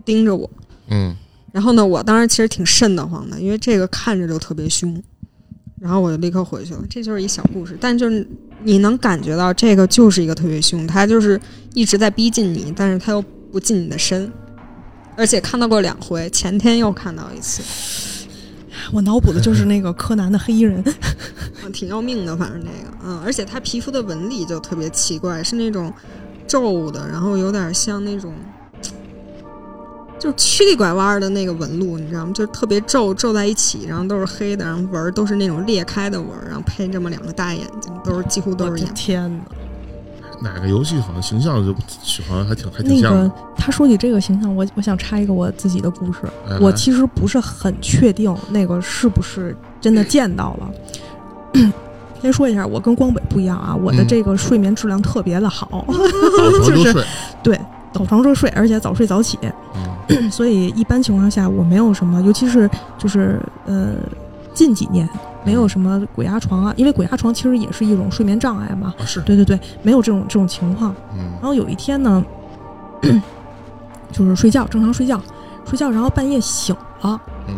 [0.05, 0.49] 盯着我。
[0.89, 1.17] 嗯
[1.53, 5.01] 然后呢，我当时其实挺瘆得慌的，因为这个看着就特别凶，
[5.81, 6.83] 然后我就立刻回去了。
[6.91, 8.27] 这就是一小故事，但就是
[8.65, 11.41] 你能感觉到这个就是一个特别凶，他就是
[11.73, 14.33] 一直在逼近你，但是他又不近你的身，
[15.17, 17.63] 而且看到过两回，前天又看到一次，
[18.93, 20.83] 我脑补的就是那个柯南的黑衣人，
[21.65, 25.93] 嗯 挺要命的，反正那个，嗯，而且他皮肤的纹理就特别奇怪，是那种
[26.47, 28.33] 皱的，然后有点像那种。
[30.17, 32.33] 就是曲里拐弯的那个纹路，你知道吗？
[32.33, 38.95] 就是特别皱，皱在一起，然后都是黑的，然后纹都是那种裂开的纹，然后配这么两个大眼睛，都是几乎都我的是眼。
[38.95, 39.45] 天
[40.41, 40.51] 哪！
[40.55, 41.75] 哪个游戏好像形象就
[42.27, 43.31] 好像还挺还挺那个。
[43.55, 46.21] 他说起这个形象，我我想插一个我自己的故事。
[46.59, 51.71] 我其实不是很确定那个是不是真的见到了。
[52.25, 55.85] 先说一下，我跟光北不一样啊，我的嗯这个睡眠质量特别的好，
[56.67, 57.05] 就就是，
[57.43, 57.61] 对，
[57.93, 59.39] 早床就睡，而且早睡早起，
[60.09, 63.93] 嗯 所以一般情况下我没有什么，尤其是就是呃
[64.55, 65.07] 近几年
[65.45, 68.95] 没有什么鬼压床啊，因为鬼压床其实也是一种睡眠障碍嘛。
[68.99, 70.95] 啊是，对对对，没有这种这种情况。
[71.13, 72.25] 嗯然后有一天呢，
[74.11, 75.21] 就是睡觉，正常睡觉，
[75.67, 77.21] 睡觉，然后半夜醒了。
[77.49, 77.57] 嗯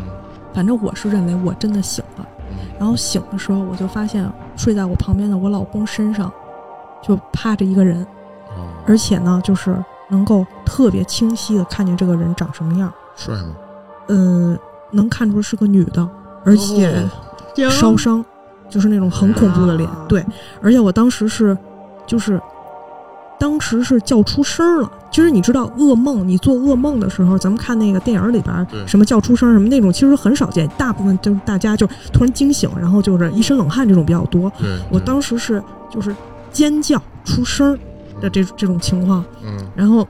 [0.53, 2.36] 反正我是认为我真的醒了，嗯
[2.79, 6.31] 然后醒的时候，我就发现睡在我旁边的我老公身上
[7.03, 8.03] 就趴着一个人，
[8.57, 9.77] 哦，而且呢，就是
[10.09, 12.93] 能够特别清晰的看见这个人长什么样。
[13.17, 13.57] 帅吗？
[14.09, 14.59] 嗯，
[14.91, 16.09] 能看出是个女的，
[16.45, 16.87] 而且
[17.65, 18.25] 哦烧伤，
[18.69, 19.89] 就是那种很恐怖的脸。
[19.89, 20.25] 啊对，
[20.63, 21.57] 而且我当时是，
[22.07, 22.41] 就是
[23.39, 24.93] 当时是叫出声儿了。
[25.11, 30.69] 其实你知道，噩梦，你做噩梦的时候，咱们看那个电影里边，什么叫出声什么那种，其实很少见。
[30.77, 34.53] 大部分就是大家就突然惊醒，然后就是一身冷汗这种比较多。
[34.59, 36.15] 对，我当时是就是
[36.53, 37.79] 尖叫出声
[38.21, 40.07] 的这这种情况，嗯然后，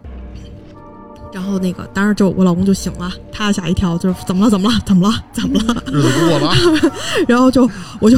[1.33, 4.51] 然后那个，当时就我老公就醒了，他吓一跳，就是怎么了？
[4.51, 4.79] 怎么了？
[4.85, 5.15] 怎么了？
[5.33, 5.83] 怎么了？
[5.93, 6.57] 日子过了啊，
[7.29, 7.69] 然后就
[8.01, 8.17] 我就，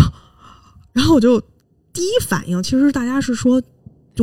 [0.93, 1.41] 然后我就
[1.93, 3.61] 第一反应，其实大家是说，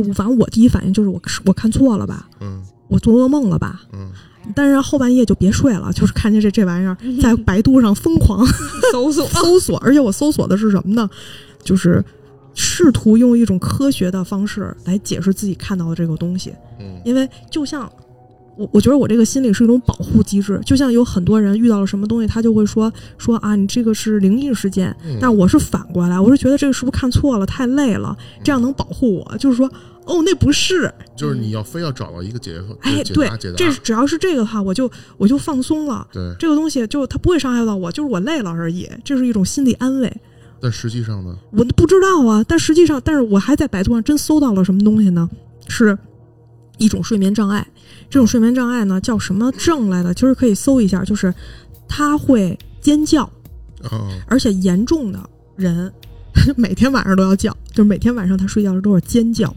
[0.04, 3.80] 就反正我第一反应就是我我看错了吧，嗯我做噩梦了吧？
[3.92, 4.10] 嗯，
[4.54, 8.46] 但是后半夜就别睡了，就是看见这这玩意儿在百度上疯狂
[8.92, 11.08] 搜索搜索，而且我搜索的是什么呢？
[11.64, 12.04] 就是
[12.54, 16.52] 试图用一种科学的方式来解释自己看到的这个东西。
[16.78, 17.90] 嗯因为就像
[18.56, 29.70] 我，我觉得我这个心理是一种保护机制，就像有很多人遇到了什么东西，他就会说说啊，你这个是灵异事件，嗯但我是反过来，我是觉得这个是不是看错了，太累了，这样能保护我，就是说。
[30.06, 36.06] 哦，那不是，就是你要非要找到一个解哎，对解答解，答，这只要是这个的话，我就我就放松了。
[36.12, 40.16] 对，这个东西就它不会伤害到我，就是我累了而已，这是一种心理安慰。
[40.60, 45.28] 但实际上呢，我不知道啊，但实际上，但是我还在百度上真搜到了什么东西呢？
[45.66, 45.98] 是
[46.78, 47.66] 一种睡眠障碍。
[48.08, 50.14] 这种睡眠障碍呢，叫什么症来的？
[50.14, 51.32] 其实可以搜一下，就是
[51.88, 53.28] 他会尖叫，
[53.92, 55.92] 嗯而且严重的人
[56.56, 59.54] 每天晚上都要叫，就是每天晚上他睡觉的时候都是尖叫。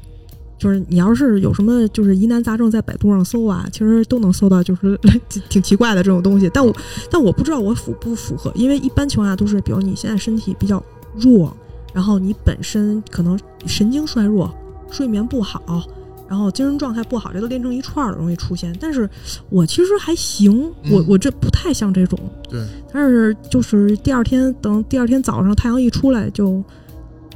[0.58, 6.51] 就是你要是有什么就是疑难杂症，在百度上搜啊，其实都能搜到，就是 挺挺奇怪的这种东西。
[6.53, 6.75] 但我
[7.10, 10.84] 但我不知道我符不符合，因为一般情况下都是，比如你现在身体比较
[11.15, 11.55] 弱，
[11.93, 14.53] 然后你本身可能神经衰弱、
[14.91, 15.82] 睡眠不好，
[16.30, 18.74] 然后精神状态不好，这都连成一串儿的容易出现。
[18.80, 19.10] 但是
[19.50, 22.63] 我其实还行，我嗯我这不太像这种，对，
[22.94, 26.63] 但是就是第二天等第二天早上太阳一出来就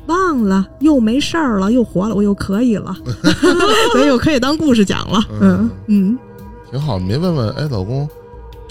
[0.05, 2.95] 忘了，又没事儿了，又活了，我又可以了，
[3.93, 5.19] 所以我可以当故事讲了。
[5.31, 6.19] 嗯嗯嗯，
[6.69, 6.99] 挺好。
[6.99, 8.07] 你没问问，哎，老公，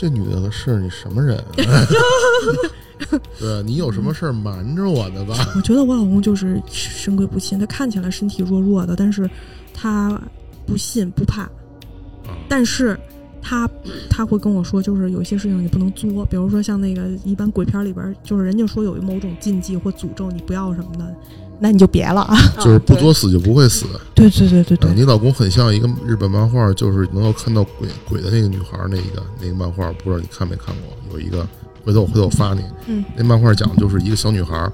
[0.03, 1.41] 这女的是你什么人？
[3.38, 5.37] 对你有什么事儿瞒着我的吧？
[5.55, 9.31] 我觉得我老公就是神鬼不信，他看起来身体弱弱的，但是
[9.73, 10.21] 他
[10.67, 12.99] 不信不怕，啊但是
[13.41, 13.71] 他
[14.11, 21.15] 他会跟我说，就是有一些事情你不能作，比如说像那个一般鬼片里边，就是人家说有某种禁忌或诅咒，你不要什么的，
[21.62, 22.37] 那你就别了啊。
[22.59, 23.87] 就是不作死就不会死。
[24.14, 30.92] 对对对对嗯你老公很像一个日本漫画，就是能够看到鬼鬼的那个女孩儿，那个那个漫画，不知道你看没看过？
[31.12, 31.46] 有一个，
[31.85, 32.62] 回头我回头我发你。
[32.87, 34.70] 嗯，那漫画讲的就是一个小女孩，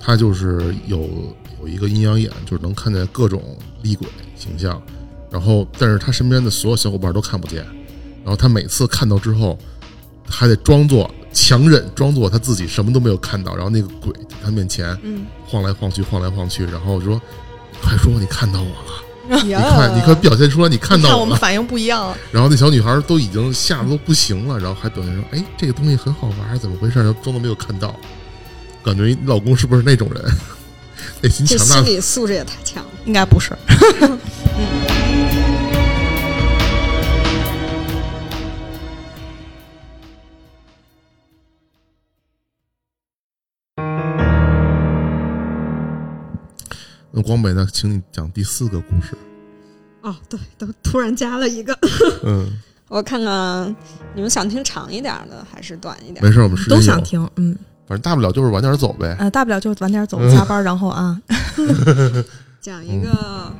[0.00, 1.08] 她就是有
[1.60, 3.42] 有一个阴阳眼，就是能看见各种
[3.82, 4.80] 厉鬼形象，
[5.30, 7.62] 然后但是她身边的所有小伙伴都看不见，
[8.24, 9.58] 然后她每次看到之后，
[10.26, 17.20] 还得装作强忍，装作他自己什么都没有看到，然后那个鬼在他面前嗯，晃来晃去，晃来晃去，然后说
[17.82, 19.04] ：“快说你看到我了。
[19.44, 21.26] ”你你看，你快表现出来，你看到看我我。
[21.26, 22.12] 们反应不一样。
[22.32, 27.94] 然后那小女孩都已经吓得都不行了，然后还表现说：“哎，这个东西很好玩，怎么回事？”然后装作没有看到，
[28.84, 30.24] 感觉你老公是不是那种人？
[31.22, 32.90] 内心强大心，理素质也太强了。
[33.04, 33.56] 应该不是。
[47.12, 47.66] 那光北呢？
[47.72, 49.16] 请你讲第四个故事。
[50.02, 51.76] 哦，对，都突然加了一个，
[52.24, 52.48] 嗯，
[52.88, 53.76] 我看看
[54.14, 56.24] 你们想听长一点的还是短一点？
[56.24, 59.14] 没事，我们都想，听，嗯，反正大不了就是晚点走呗。
[59.18, 61.20] 呃，大不了就晚点走，嗯加班，然后啊，
[62.62, 63.52] 讲一个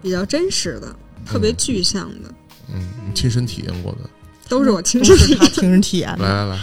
[0.00, 2.30] 比较真实的、特别具象的，
[2.72, 3.98] 嗯，你亲身体验过的。
[4.48, 5.40] 都是我亲身体验。
[5.52, 6.24] 亲身体验的。
[6.24, 6.60] 来来来，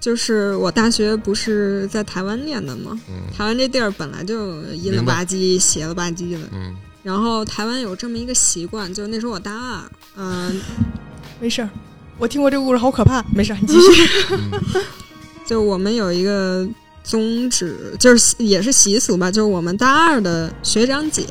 [0.00, 2.98] 就是我大学不是在台湾念的吗？
[3.08, 6.40] 嗯台湾这地儿本来就阴了吧唧、邪了吧唧的。
[6.52, 9.82] 嗯然后台湾有这么一个习惯，就是那时候我大二，
[10.16, 10.60] 嗯、
[11.40, 11.70] 没事儿，
[12.18, 13.24] 我听过这个故事，好可怕。
[13.34, 14.08] 没事儿，你继续。
[14.32, 14.50] 嗯
[15.46, 16.68] 就我们有一个
[17.02, 21.24] 宗旨，就是也是习俗吧，就是我们大二的学长姐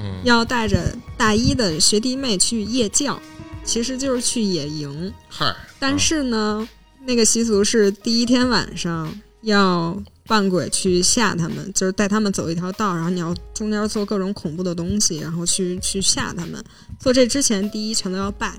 [0.00, 3.20] 嗯，要带着大一的学弟妹去夜教，
[3.62, 5.12] 其实就是去野营。
[5.28, 6.68] 嗨，但是呢，
[7.06, 9.96] 那个习俗是第一天晚上要
[10.26, 16.62] 扮鬼去吓他们，就是带他们走一条道，然后你要中间做各种恐怖的东西，然后去去吓他们。
[16.98, 18.52] 做这之前，第一全都要拜，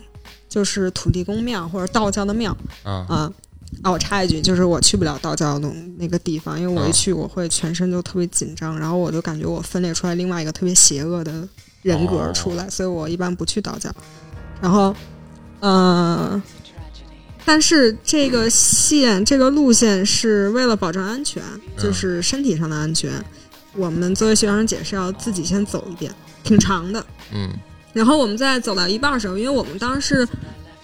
[0.50, 3.34] 就是土地公庙或者道教的庙啊，啊。
[3.84, 11.48] 啊，我插一句，就是我去不了道教的那个地方，因为我一啊去我会全身都特别紧张，然后我就感觉我分裂出来另外一个特别邪恶的
[11.82, 13.90] 人格出来，所以我一般不去道教。
[14.60, 14.94] 然后，
[15.62, 16.42] 嗯、
[17.46, 21.42] 但是这个线这个路线是为了保证安全，
[21.78, 23.12] 就是身体上的安全，
[23.74, 26.14] 我们作为学生姐是要自己先走一遍，
[26.44, 27.06] 挺长的。
[27.34, 27.50] 嗯
[27.94, 30.26] 然后我们在走到一半的时候，因为我们当时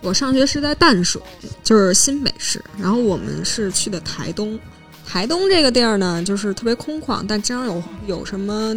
[0.02, 1.22] 我上学是在淡水，
[1.64, 4.60] 就是新北市，然后我们是去的台东。
[5.06, 8.76] 台东这个地儿呢，就是特别空旷，但经常有有什么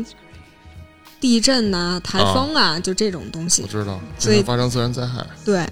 [1.18, 3.66] 地震呐、台风啊，就这种东西我。
[3.66, 5.26] 知道，所以发生自然灾害。
[5.44, 5.68] 对，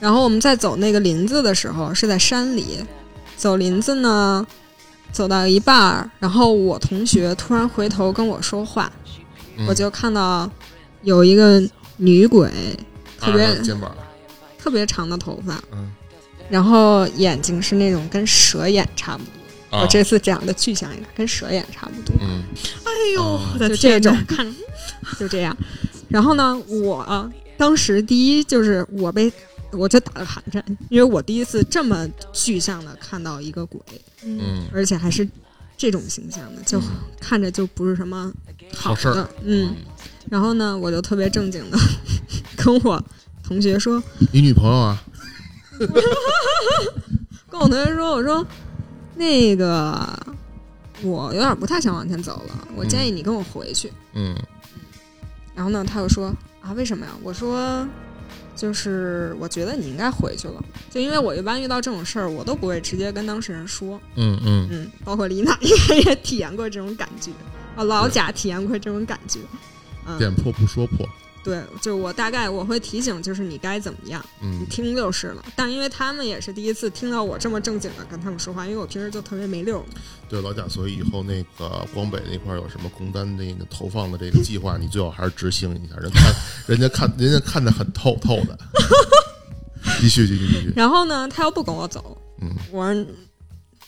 [0.00, 2.84] 然后我们在走那个林子的时候是在山里，
[3.36, 4.46] 走林子呢，
[5.12, 8.92] 走到一半儿，然后我同学突然回头跟我说话，
[9.56, 9.66] 嗯。
[9.66, 10.50] 我就看到
[11.02, 11.62] 有一个
[11.96, 12.50] 女鬼，
[13.18, 13.96] 特别、啊肩膀，
[14.58, 15.90] 特别长的头发，嗯。
[16.50, 19.78] 然后眼睛是那种跟蛇眼差不多。
[19.78, 19.82] 啊。
[19.82, 22.14] 我这次长得具象一点，跟蛇眼差不多。
[22.20, 22.42] 嗯。
[22.84, 23.40] 哎呦，哦。
[23.54, 23.98] 我的就这！
[24.00, 24.54] 种看，
[25.18, 25.56] 就这样。
[26.08, 29.32] 然后呢，我、啊、当时第一就是我被
[29.76, 33.80] 我就打了寒战，因为我第一次这么具象的看到一个鬼，
[34.22, 35.28] 嗯而且还是
[35.76, 36.80] 这种形象的，就
[37.20, 38.32] 看着就不是什么
[38.74, 39.74] 好事儿，嗯。
[40.30, 41.78] 然后呢，我就特别正经的
[42.56, 43.02] 跟我
[43.42, 44.02] 同学说，
[44.32, 45.02] 你女朋友啊？
[47.50, 48.44] 跟我同学说，我说
[49.16, 50.18] 那个
[51.02, 53.92] 我有点不太想往前走了，我建议你跟我回去。
[54.14, 54.34] 嗯
[55.54, 57.12] 然后呢，他又说啊，为什么呀？
[57.22, 57.86] 我说，
[58.54, 64.68] 就是我觉得你应该回去了，就因为我一般遇到这种事儿，我都不会直接跟当事人说，嗯嗯。
[64.70, 67.30] 嗯，包括李娜应该也体验过这种感觉，
[67.76, 69.40] 啊，老贾体验过这种感觉，
[70.06, 71.06] 嗯，点破不说破。
[71.44, 75.44] 对，就我大概我会提醒，就是你该怎么样，你嗯听就是了。
[75.54, 79.84] 但因为他们也是第一次听到我这么正经的跟他们说话，因为我平时就特别没溜儿，
[80.26, 85.96] 对老贾，所以以后那个光北那块儿有什么工单那个投放的这个计划，你最好还是执行一下。
[85.96, 86.34] 人看
[86.66, 88.58] 人家看人家看得很透透的。
[90.00, 90.72] 继续继续继续。
[90.74, 93.06] 然后呢，他又不跟我走，嗯我说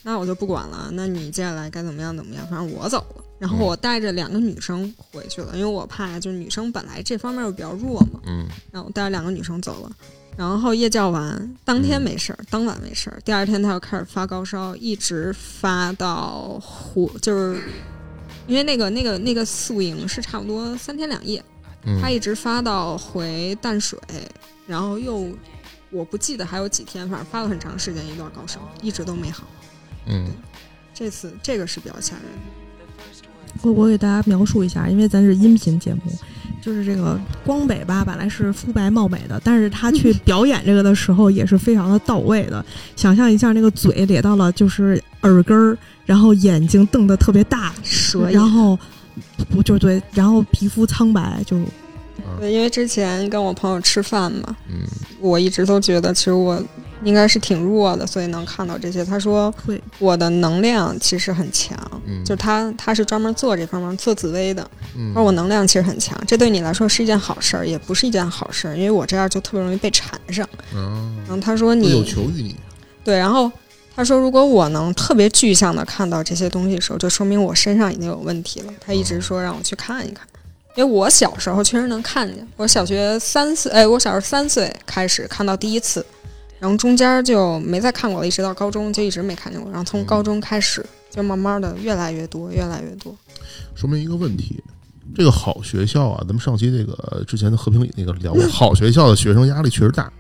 [0.03, 3.25] 那我就不管了，那你接下来该怎么样怎么样，反正我走了。
[3.39, 9.93] 然后嗯我带着两个女生回去了，因为我怕就是女生本来这方面又比较弱嘛，嗯然后我带着两个女生走了。
[10.37, 17.59] 然后夜教完，当天没事儿，当晚没事儿，第二天他又开始发高烧，一直发到火，就是
[18.47, 21.43] 因为那个那个那个宿营是差不多三天两夜，
[21.87, 23.99] 嗯他一直发到回淡水，
[24.67, 25.27] 然后又
[25.91, 29.47] 我不记得还有几天，反正发了很长时间一段高烧，一直都没好。
[30.05, 30.31] 嗯
[30.93, 32.66] 这次这个是比较吓人的。
[33.63, 36.01] 我我给大家描述一下，因为咱是音频节目，
[36.63, 42.65] 就是这个光北吧，本来是肤白貌美的，但是他去 表演这个的时候也是非常的到位的。
[42.97, 48.79] 想象一下，那个嘴咧到了就是耳根儿，然后眼睛瞪得特别大，蛇然后
[49.51, 51.59] 不就对，然后皮肤苍白，就
[52.39, 54.81] 对，因为之前跟我朋友吃饭嘛，嗯
[55.21, 56.63] 我一直都觉得其实我
[57.03, 59.05] 应该是挺弱的，所以能看到这些。
[59.05, 61.77] 他说会我的能量其实很强，
[62.07, 70.45] 嗯，就是他他是专门做这方面做紫薇的，嗯而我能量其实很强，这对你来说是一件好事儿，也不是一件好事儿，因为我这样就特别容易被缠上。
[70.75, 72.57] 啊然后他说你有你求于你。
[73.05, 73.51] 对，然后
[73.95, 78.73] 他说如果我能特别具象的看到这些东西的时候，就说明我身上已经有问题了。
[78.81, 80.27] 他一直说让我去看一看。
[80.75, 86.05] 因为我小时候确实能看见，我小学三岁，哎，我小时候三岁开始看到第一次，
[86.59, 93.17] 然后中间就没再看过了，一直到高中就一直没看见过，然后从高中开始就慢慢的越来越多，越来越多。
[93.75, 94.63] 说明一个问题，
[95.15, 100.11] 这个好学校啊，咱们上期这个之前的和平里那个聊过，好学校的学生压力确实大，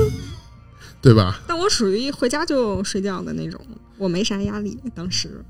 [1.00, 1.40] 对吧？
[1.46, 3.60] 但我属于一回家就睡觉的那种，
[3.96, 5.42] 我没啥压力，当时。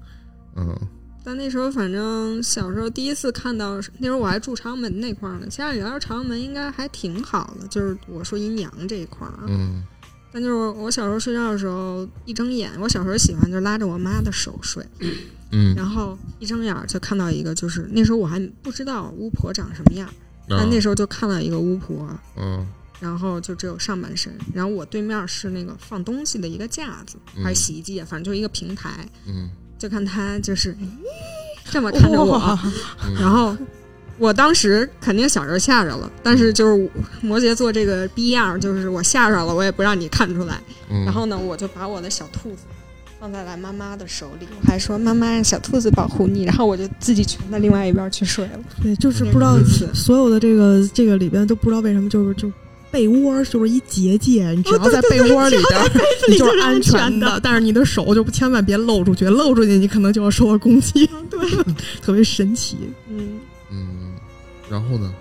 [0.55, 0.75] 嗯
[1.23, 5.47] 但那时候反正小时候第一次看到，那时候我还住朝阳门那块儿呢。
[5.49, 9.43] 家里边朝阳门应该还挺好的，就是我说阴阳这一块儿啊。
[9.49, 9.83] 嗯
[10.37, 14.85] 但就是我小时候睡觉的时候，一睁眼，我小时候喜欢就拉着我妈的手睡，
[15.51, 15.75] 嗯。
[15.75, 20.07] 然后一睁眼就看到一个，就是那时候我还不知道巫婆长什么样，
[20.47, 22.07] 但啊那时候就看到一个巫婆，
[22.37, 22.67] 嗯。
[23.01, 29.49] 然后就只有上半身，然后我对面是那个放东西的一个架子，嗯还是洗衣机啊，反正就是一个平台，嗯。
[29.79, 30.77] 就看她就是
[31.71, 32.37] 这么 看着我，
[33.07, 33.57] 嗯 然后
[34.19, 36.91] 我当时肯定小时候吓着了，但是就是
[37.21, 40.61] 摩羯座这个逼样儿，就是我吓着了，我也不让你看出来。
[40.89, 42.63] 嗯，然后呢，我就把我的小兔子
[43.21, 48.61] 放在了妈妈的手里，我还说妈妈让小兔子保护你，然后我就自己蜷到另外一边去睡了。
[48.83, 49.59] 对，就是不知道
[49.93, 52.51] 所有的这个这个里边都不知道为什么就是就
[52.91, 55.91] 被窝就是一结界，你只要在被窝里边儿，
[56.29, 57.39] 你就是安全的。
[57.43, 61.07] 但是你的手就千万别露出去，露出去你可能就要受到攻击。
[61.29, 61.39] 对，
[62.01, 62.77] 特别神奇。
[63.11, 63.41] 嗯，嗯，
[64.71, 65.13] 然后呢？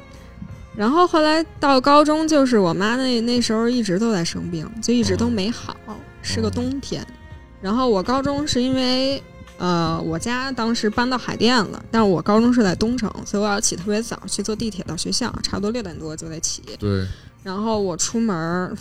[0.76, 5.76] 然后后来到高中，就是我妈那那时候一直都在生病，就一直都没好，
[6.22, 7.06] 是个冬天。
[7.62, 9.24] 然后我高中是因为
[9.58, 16.62] 呃，我家当时搬到海淀了，但是我高中是在东城，所以我要起特别早去坐地铁到学校，差不多六点多就得起。
[16.78, 17.08] 对，
[17.42, 18.76] 然后我出门儿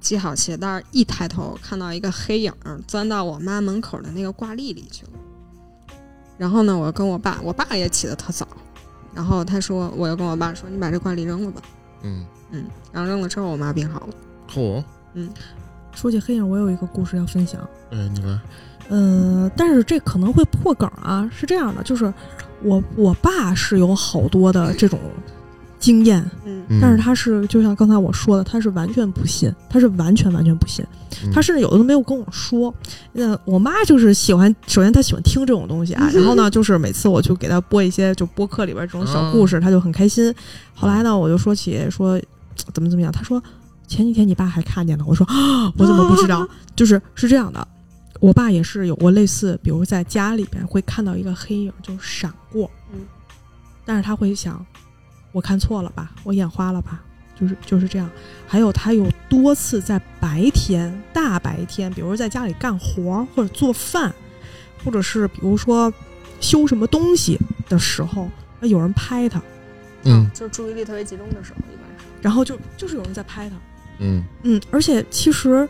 [0.00, 5.10] 系好鞋带儿，一抬头看到一个黑影儿钻到我妈门口的那个挂历里去了。
[6.38, 8.46] 然后呢，我跟我爸，我爸也起得特早，
[9.14, 11.62] 然后他说，我又跟我爸说，你把这挂历扔了吧。
[12.02, 14.14] 嗯，嗯，然后扔了之后，我妈病好了。
[14.50, 14.82] 嚯，
[15.92, 17.60] 说起黑影，我有一个故事要分享。
[17.90, 18.38] 哎，你来，
[18.88, 21.30] 呃，但是这可能会破梗啊。
[21.32, 22.12] 是这样的，就是
[22.62, 24.98] 我我爸是有好多的这种
[25.84, 30.84] 经验，嗯嗯但是他是就像刚才我说的，他是完全不信，他是完全完全不信，
[31.22, 32.74] 嗯他甚至有的都没有跟我说。
[33.12, 40.34] 那我妈就是喜欢，首先她喜欢听这种东西啊， 然后呢，就是每次我就给她播一些就播客里边这种小故事，她就很开心。
[40.74, 42.18] 后来呢，我就说起说
[42.72, 43.42] 怎么怎么样，她说
[43.86, 46.48] 前几天你爸还看见了，我说啊，我怎么不知道？
[46.74, 47.68] 就是是这样的。
[48.20, 53.00] 我爸也是有过类似，比如在家里边会看到一个黑影就闪过，嗯，
[53.84, 54.64] 但是他会想，
[55.34, 57.02] 我看错了吧，我眼花了吧，
[57.34, 58.08] 就是就是这样。
[58.46, 64.14] 还有他有多次在白天大白天，比如在家里干活儿或者做饭，
[64.84, 65.92] 或者是比如说
[66.38, 67.36] 修什么东西
[67.68, 68.30] 的时候，
[68.60, 69.42] 有人拍他，
[70.04, 72.04] 嗯就是注意力特别集中的时候，一般是。
[72.22, 73.56] 然后就就是有人在拍他，
[73.98, 75.68] 嗯嗯，而且其实，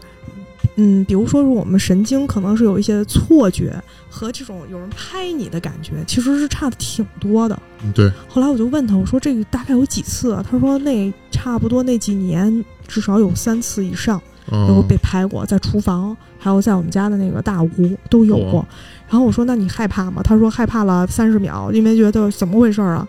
[0.77, 7.57] 嗯，比如说是我们神经可能是有一些错觉和这种有人拍你的感觉，其实是差的挺多的。
[7.85, 10.45] 嗯，对，后来我就问他，我说这个大概有几次啊？
[10.49, 14.21] 他说那差不多那几年至少有三次以上，
[14.51, 18.67] 然后哦被拍过，在厨房，还有在我们家的那个大屋都有过哇。
[19.09, 20.23] 然后我说那你害怕吗？
[20.25, 23.07] 他说害怕了三十秒，因为觉得怎么回事儿啊？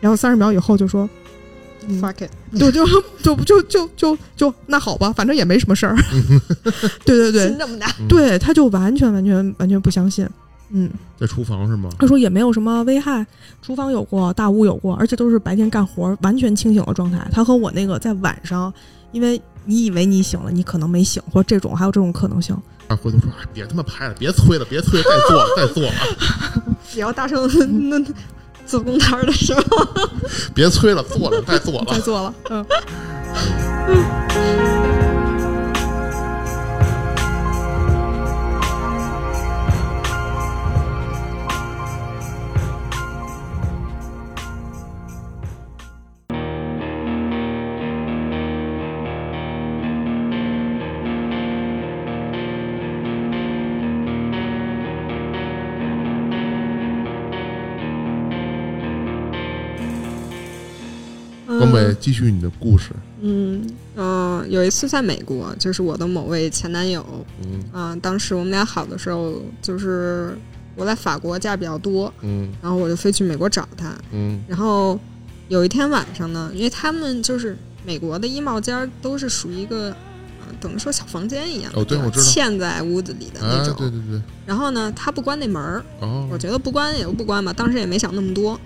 [0.00, 1.08] 然后三十秒以后就说。
[1.88, 2.86] 嗯 Fuck it，就就
[3.22, 5.96] 就就就就就那好吧，反正也没什么事儿。
[7.04, 10.28] 对对对心这么大，嗯，对，他就完全完全完全不相信。
[10.70, 11.88] 嗯，在厨房是吗？
[11.98, 13.24] 他说也没有什么危害，
[13.62, 17.24] 厨房有过，大屋有过，而且都是白天干活，完全清醒的状态。
[17.30, 18.72] 他和我那个在晚上，
[19.12, 22.56] 因为你以为你醒了，你可能没醒，或这种还有这种可能性。
[22.88, 25.92] 啊，回头说，哎，别他妈拍了，别催了，别催了，再做了，再做了，
[26.92, 27.48] 只要大声
[27.88, 27.98] 那
[28.66, 29.62] 做工摊的时候，
[30.54, 31.84] 别催了，做了，再做了。
[31.92, 32.64] 再做了，嗯。
[33.86, 35.05] 光
[61.88, 62.90] 北，继续你的故事。
[63.20, 63.66] 嗯
[63.96, 67.04] 嗯、有一次在美国，就是我的某位前男友，
[67.42, 70.36] 嗯啊、当时我们俩好的时候，就是
[70.74, 73.94] 我在法国假比较多，嗯然后我就飞去美国找他。
[74.12, 74.98] 嗯然后
[75.48, 79.88] 有一天晚上呢，因为他们就是美国的衣帽间都是属于一个，
[80.40, 83.74] 呃，等于说小房间一样哦对我知道嵌在屋子里的那啊，种。
[83.76, 88.60] 对对对，然后呢，他不关那门儿，哦，我觉得不关也就不关吧，当时也没想那么多。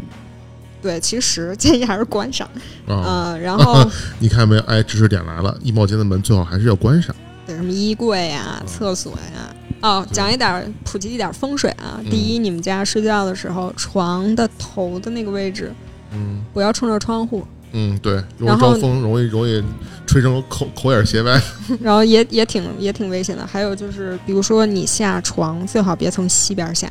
[0.82, 2.46] 对，其实 建议还是关上。
[2.86, 3.02] 啊，
[3.32, 4.62] 呃，然后 你看没有？
[4.62, 7.14] 哎，知识点来了，衣帽间的门最好还是要关上。
[7.46, 9.54] 对什么衣柜呀、厕所呀。
[9.82, 11.98] 哦，讲一点儿普及一点儿风水啊。
[11.98, 15.72] 嗯第一，你们家睡觉的时候，床的头的那个位置
[16.12, 19.62] 嗯不要冲着窗户，嗯，对，容易然后招风，容易容易
[20.06, 21.40] 吹成口口眼斜歪。
[21.80, 23.46] 然后也也挺也挺危险的。
[23.46, 26.88] 还有就是，比如说你下床最好别从西边下，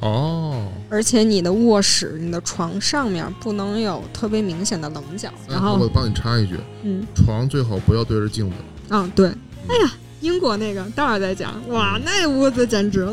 [0.00, 5.30] 哦，而且你的卧室、你的床上面不能有特别明显的棱角。
[5.48, 8.56] 然后哎我，帮你插一句，嗯，床最好不要对着镜子。
[8.94, 9.28] 啊，对，
[9.68, 11.54] 哎呀，英国那个待会儿再讲。
[11.68, 13.12] 哇，那屋子简直了，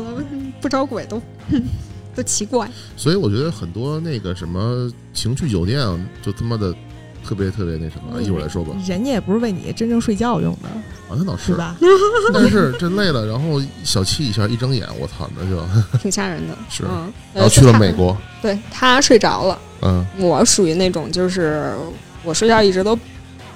[0.60, 1.20] 不招鬼都
[2.16, 2.68] 都奇怪。
[2.96, 6.74] 所以我觉得很多那个什么情趣酒店啊，就他妈的
[7.28, 8.72] 特别特别那什么，嗯一会儿再说吧。
[8.86, 10.68] 人家也不是为你真正睡觉用的，
[11.08, 11.76] 啊，那倒是，是吧？
[12.32, 15.62] 但是这累了，然后小憩一下，一睁眼，我操，那就
[16.00, 16.56] 挺吓人的。
[16.70, 16.84] 是。
[16.88, 20.06] 嗯，然后去了美，国，对他睡着了，嗯。
[20.16, 21.74] 我属于那种就是
[22.24, 22.96] 我睡觉一直都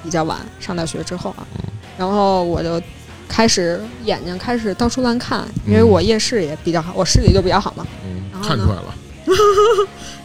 [0.02, 1.64] 比较晚，上大学之后啊，嗯。
[1.96, 2.80] 然后我就
[3.26, 8.94] 开始眼睛开始到处乱看，因为我夜视也比较好，我视力就比较好嘛，嗯看出来了，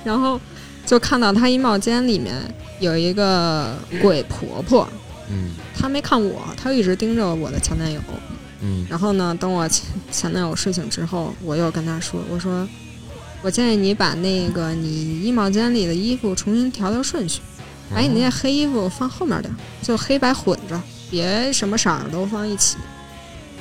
[0.04, 0.40] 然后
[0.88, 2.34] 就看到他衣帽间里面
[2.80, 4.88] 有一个鬼婆婆，
[5.30, 8.02] 嗯她没看我，她一直盯着我的前男友。
[8.62, 12.68] 嗯然后呢，等我前前男友睡醒之后，我又跟他说：“我说，
[13.44, 17.42] 我建议你把那个你衣帽间里的衣服重新调调顺序，
[17.94, 20.82] 把你那些黑衣服放后面点儿，就黑白混着，
[21.12, 22.78] 别什么色儿都放一起。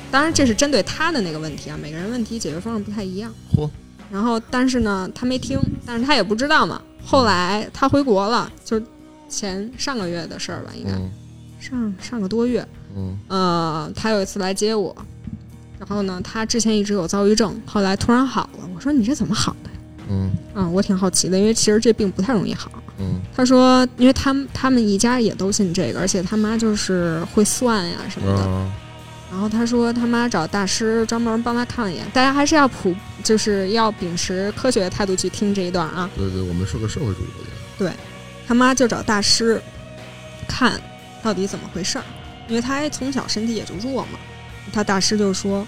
[0.09, 3.31] 当然，这是针对他的那个问题啊，每个人问题解决方式不太一样。
[3.53, 3.69] 嚯，
[4.09, 6.81] 然后，但是呢，他没听，但是他也不知道嘛。
[7.07, 8.81] 后来他回国了，就
[9.29, 11.09] 前上个月的事儿吧，应该、嗯
[11.59, 12.67] 上上个多月。
[12.95, 14.95] 嗯呃，他有一次来接我，
[15.79, 18.69] 然后呢，他之前一直有躁郁症，后来突然好了。
[18.75, 19.77] 我说你这怎么好的呀？
[20.09, 22.69] 嗯啊，我挺好奇的，因为其实这病不太容易好。
[22.99, 28.43] 嗯他说，因为他们他们一家也都信这个，而且他妈就是会算呀什么的。
[28.45, 28.71] 嗯
[29.29, 32.95] 然后他说他妈找大师专门帮他看了一眼，大家还是要普，
[33.27, 36.09] 就是要秉持科学的态度去听这一段啊。
[36.15, 37.51] 对对，我们是个社会主义国家。
[37.77, 37.91] 对
[38.47, 39.61] 他妈就找大师
[40.47, 40.79] 看
[41.21, 42.05] 到底怎么回事儿，
[42.47, 44.17] 因为他从小身体也就弱嘛。
[44.71, 45.67] 他大师就说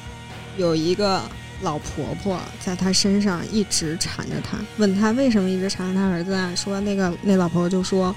[0.55, 1.21] 有一个
[1.61, 6.53] 老婆婆在他身上一直缠着他，问他为什么一直缠着他儿子啊？
[6.55, 8.15] 说那个那老婆婆就说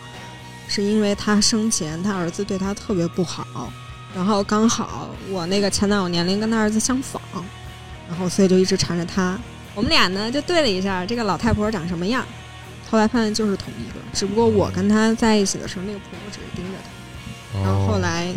[0.68, 3.72] 是因为他生前他儿子对他特别不好，
[4.14, 7.20] 然后刚好我那个前男友年龄跟他儿子相仿，
[8.12, 9.38] 然后所以就一直缠着他。
[9.74, 12.22] 我们俩呢就对了一下这个老太婆长什么样，
[12.90, 16.78] 后来发现就是同一个，只不过我跟她在一起的时候，那个婆婆只是盯着
[17.54, 18.30] 她，然后后来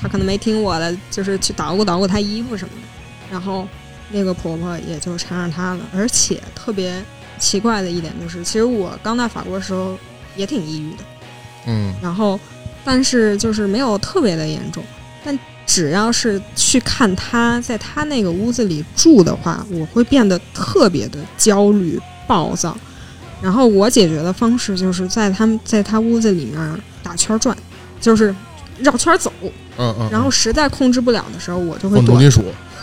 [0.00, 2.88] 她可能没听我的，就是去捣鼓捣鼓她衣服什么的，
[3.30, 3.68] 然后
[4.10, 5.84] 那个婆婆也就缠上她了。
[5.94, 7.04] 而且特别
[7.38, 9.98] 奇怪的一点就是，其实我刚到法国的时候
[10.34, 11.04] 也挺抑郁的，
[11.66, 11.94] 嗯。
[12.02, 12.40] 然后
[12.82, 14.82] 但是就是没有特别的严重，
[15.22, 15.38] 但
[15.72, 21.96] 只要是去看他在他那个屋子里住的话，我会变得特别的焦虑、
[22.26, 22.76] 暴躁。
[23.40, 27.56] 然后我解决的方式就是在他们在他屋子里面打圈转，
[28.00, 28.34] 就是
[28.80, 29.32] 绕圈走。
[29.78, 32.06] 嗯嗯，然后实在控制不了的时候，我就会躲。
[32.06, 32.40] 放重金属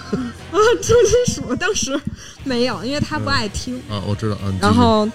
[0.09, 1.99] 啊，重金属当时
[2.45, 3.75] 没有，因为他不爱听。
[3.89, 4.47] 啊，我知道啊。
[4.61, 5.05] 然后，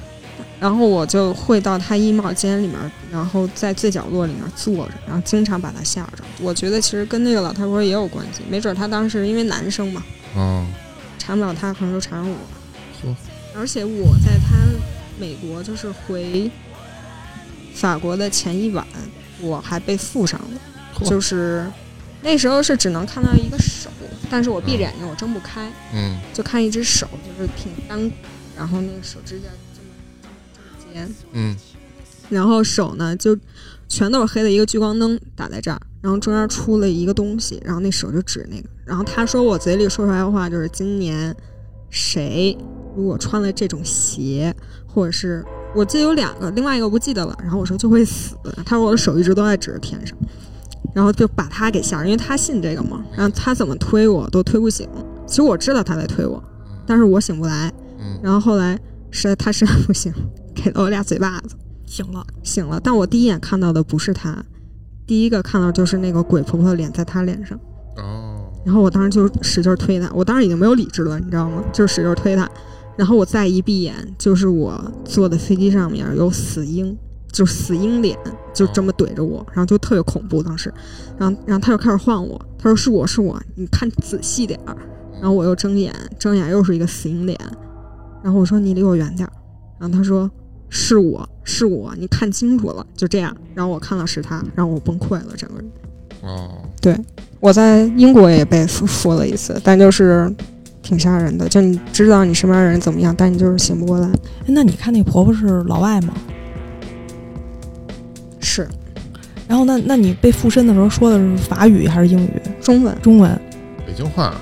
[0.63, 2.79] 然后我就会到他衣帽间里面，
[3.11, 6.23] 然后在最角落里面坐着，然后经常把他吓着。
[6.41, 10.05] 我觉得其实跟那个老太婆也有关系，没准他当时因为男生嘛，
[10.37, 10.65] 啊，
[11.19, 12.37] 缠不了他，可能就缠上我。
[13.03, 13.13] 嚯。
[13.57, 14.57] 而且我在他
[15.19, 16.49] 美国就是回
[17.75, 18.87] 法国的前一晚，
[19.41, 20.61] 我还被附上了，
[20.97, 21.09] 嚯。
[21.09, 21.67] 就是
[22.23, 23.91] 那时候是只能看到一个手，
[24.31, 26.21] 但是我闭着眼睛我睁不开，嗯。
[26.33, 28.15] 就看一只手，就是挺单骨，
[28.57, 29.49] 然后那个手指甲
[31.33, 31.57] 嗯
[32.29, 33.37] 然后手呢就
[33.89, 41.35] 全都是黑的，一个聚光灯打在这儿，然后中间出了一个东西，然后那手就指那个，然后他说我嘴里说出来的话就是今年
[41.91, 42.57] 谁
[42.97, 44.55] 如果穿了这种鞋，
[44.87, 48.35] 或者是我记得有两个，另外一个我不记得了，然后我说就会死，
[48.65, 50.17] 他说我的手一直都在指着天上。
[50.95, 54.87] 然后就把他给吓着，因为他信这个嘛，然后他怎么推我都推不醒。
[55.27, 56.43] 其实我知道他在推我，
[56.87, 57.73] 但是我醒不来。
[57.99, 58.79] 嗯然后后来
[59.11, 60.13] 实在他实在不行，
[60.55, 62.81] 给了我俩嘴巴子，醒了，醒了。
[62.83, 64.45] 但我第一眼看到的不是他，
[65.07, 67.59] 第一个看到就是那个鬼婆婆的脸在他脸上。
[67.97, 71.63] 哦，然后我当时就使劲推他，我当时已经没有理智了，你知道吗？
[71.73, 72.49] 就使劲推他。
[72.97, 76.97] 然后我再一闭眼，就是我坐的飞机上面有死鹰，
[77.33, 78.19] 就死鹰脸，
[78.55, 80.73] 就这么怼着我，然后就特别恐怖当时。
[81.19, 84.77] 然后，然后他就开始晃我，他说是我是我，你看仔细点儿。
[85.15, 87.39] 然后我又睁眼，睁眼又是一个死鹰脸。
[88.23, 89.33] 然后我说你离我远点儿。
[89.79, 90.31] 然后他说
[90.75, 93.37] 是我是我，你看清楚了，就这样。
[93.55, 95.71] 然后我看到是他，然后我崩溃了，整个人。
[96.23, 96.49] 哦，
[96.81, 96.97] 对
[97.41, 100.35] 我在英国也被附附了一次，但就是
[100.81, 101.47] 挺吓人的。
[101.47, 104.09] 就你知道你身边的人怎么样，但你就是醒不过来。
[104.09, 106.15] 哎那你看那婆婆是老外吗？
[108.41, 108.67] 是
[109.47, 112.41] 然后那那你被附身的时候说的是法语还是英语？
[112.63, 113.39] 中文，中文？
[113.87, 114.35] 北京话，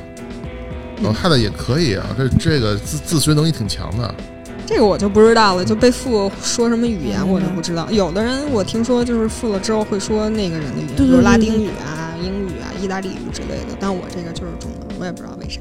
[1.02, 4.14] 老太太也可以啊，这这个自自学能力挺强的。
[4.70, 5.64] 这个我就不知道了。
[5.64, 7.90] 就被附说什么语言，嗯我就不知道。
[7.90, 13.76] 有的人我听说就是附了之后会说那个人的语言，比如拉丁语啊、英语啊、意大利语之类的。
[13.80, 15.60] 但我这个就是中文，我也不知道为啥。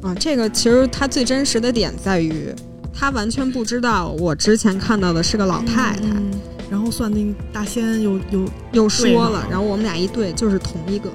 [0.00, 2.54] 啊，这个其实它最真实的点在于，
[2.94, 6.02] 他完全不知道我之前看到的是个老太太。
[6.04, 6.30] 嗯
[6.70, 11.10] 然后算命大仙又又又说，了然后我们俩一对就是同一个，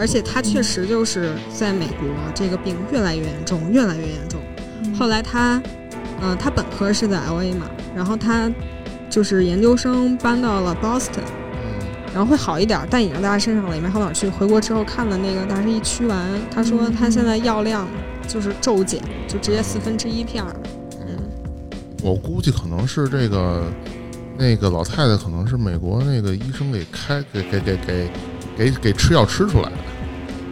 [0.00, 4.40] 而且他确实就是在美国这个病越来越严重，越来越严重。
[4.98, 5.62] 后来他，
[6.20, 8.50] 呃，他本科是在 L A 嘛，然后他
[9.10, 11.20] 就是研究生搬到了 Boston，
[11.52, 14.28] 嗯然后会好一点，但已经在他身上了，也没好哪儿去。
[14.28, 16.18] 回国之后看了那个大师一驱完，
[16.50, 17.86] 他说他现在药量
[18.26, 20.56] 就是骤减，就直接四分之一片儿。
[21.00, 21.18] 嗯，
[22.02, 23.64] 我估计可能是这个
[24.38, 28.10] 那个老太太可能是美国那个医生给开给给给给
[28.56, 29.76] 给给吃药吃出来的。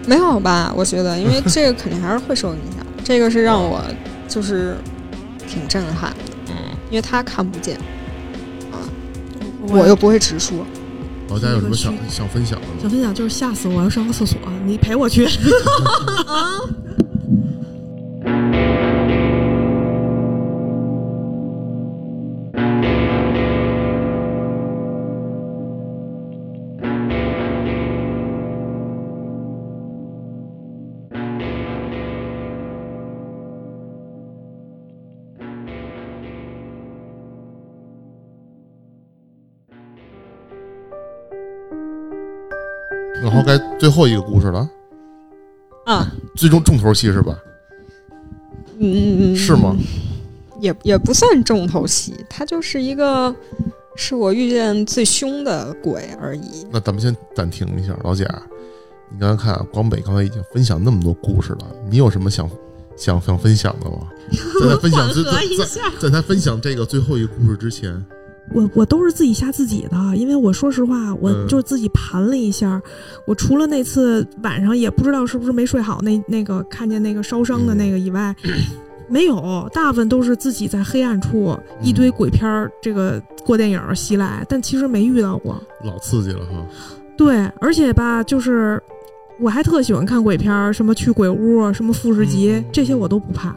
[0.06, 0.70] 没有吧？
[0.76, 2.84] 我觉得，因为这个肯定还是会受影响。
[3.02, 3.82] 这个是让我
[4.28, 4.76] 就是
[5.48, 6.54] 挺震撼的，嗯，
[6.90, 7.76] 因为他看不见，
[8.72, 8.76] 啊
[9.68, 10.66] 我又不会直说。
[11.28, 12.74] 老家有什么想想分享的吗？
[12.82, 15.26] 想分享就是吓死我，要上个厕所，你陪我去。
[43.44, 44.68] 该最后一个故事了，
[45.86, 47.38] 啊，最终重头戏是吧？
[48.78, 49.76] 嗯，是吗？
[50.60, 53.34] 也也不算重头戏，它就是一个
[53.96, 56.66] 是我遇见最凶的鬼而已。
[56.70, 58.24] 那咱们先暂停一下，老贾，
[59.10, 62.48] 你刚才看啊广北刚才已经分享那么多故事了，你有什么想
[62.96, 64.08] 想想分享的吗？
[64.60, 65.22] 在他分享最
[65.58, 67.92] 在在在他分享这个最后一个故事之前，
[68.52, 72.80] 我我都是自己吓自己的，因为我说实话，我嗯就是自己盘了一下，
[73.26, 78.34] 我除了那次晚上也不知道是不是没睡好，那那个看见那个烧伤的那个以外，
[79.08, 85.60] 没有，大部分都是自己在黑暗处一堆鬼片儿这个过电影儿袭来，但其实没遇到过。
[85.84, 86.64] 老刺激了哈。
[87.16, 88.82] 对，而且吧，就是
[89.38, 93.50] 我还特喜欢看鬼片儿，什么去鬼屋，什么富士急，嗯这些我都不怕。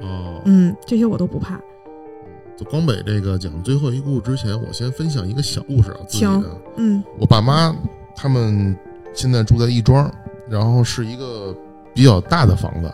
[0.00, 1.60] 哦，嗯，这些我都不怕。
[2.60, 6.42] 就光北这个讲最后一故事之前，我先分享一个小故事啊，自己的。
[6.76, 7.74] 嗯我爸妈
[8.14, 8.76] 他们
[9.14, 10.12] 现在住在亦庄，
[10.46, 11.56] 然后是一个
[11.94, 12.92] 比较大的房子，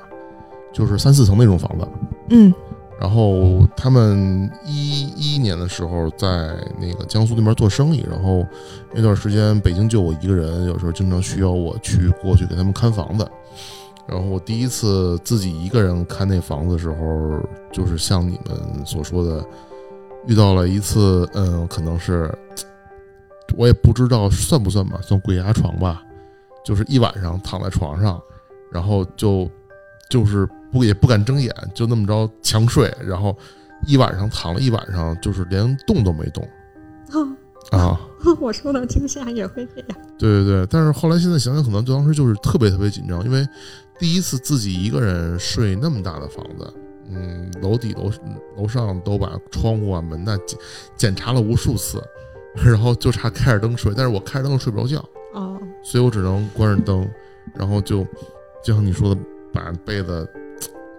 [0.72, 1.88] 就是三四层那种房子。
[2.30, 2.54] 嗯
[3.00, 8.46] 然后他们一一年的时候在那个江苏那边做生意，然后
[8.94, 13.28] 那段时间北京就我一个人，有时候经常需要我去过去给他们看房子。
[14.08, 17.40] 然后我第一次自己一个人看那房子的时候，
[17.72, 19.44] 就是像你们所说的，
[20.26, 22.32] 遇到了一次，嗯，可能是
[23.56, 26.02] 我也不知道算不算吧，算鬼压床吧，
[26.64, 28.20] 就是一晚上躺在床上，
[28.70, 29.50] 然后就
[30.08, 33.36] 就是不也不敢睁眼，就那么着强睡，然后
[33.86, 36.48] 一晚上躺了一晚上，就是连动都没动
[37.70, 38.00] 啊。
[38.40, 39.88] 我受到惊吓也会这样。
[40.18, 43.46] 对对对，但是后来现在想想，可能当时就是特别特别紧张，因为
[43.98, 46.74] 第一次自己一个人睡那么大的房子，
[47.10, 48.10] 嗯，楼底楼
[48.56, 50.58] 楼上都把窗户啊门呐检
[50.96, 52.02] 检查了无数次，
[52.54, 57.08] 然后就差开着灯睡，但是我开着灯睡不着觉，哦，所以我只能关着灯，
[57.54, 58.06] 然后就
[58.62, 59.20] 就像你说的，
[59.52, 60.28] 把被子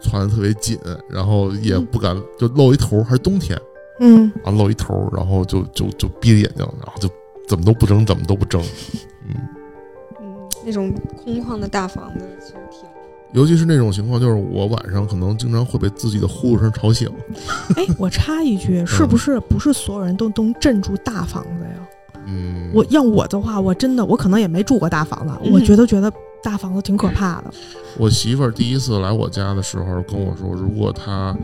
[0.01, 0.79] 攥得特别紧，
[1.09, 3.59] 然后也不敢就露一头，还是冬天
[3.99, 7.09] 嗯，啊，露一头，然后就就就闭着眼睛，然后就
[7.47, 8.61] 怎么都不睁，怎么都不睁，
[9.27, 9.35] 嗯。
[10.21, 12.86] 嗯，那种空旷的大房子其实挺……
[13.33, 17.09] 尤其是那种情况，就是我晚上可能经常会被自己的呼噜声吵醒。
[17.75, 21.87] 哎， 我插一句，是不是不是所有人都能镇住大房子呀？
[22.25, 26.11] 嗯，我要我的话，我真的我可能也没住过大房子，嗯我觉得觉得
[26.43, 27.53] 大房子挺可怕的。
[27.97, 31.35] 我媳妇儿第一次来我家的时候跟我说，如果她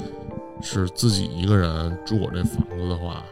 [0.62, 3.24] 是自己一个人住我这房子的话，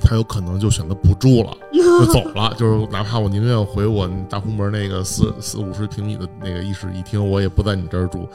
[0.00, 2.54] 她有可能就选择不住了， 就走了。
[2.56, 8.28] 就是哪怕我宁愿回我大红门那个四四五十平米的那个一室一厅，我也不在你这儿住，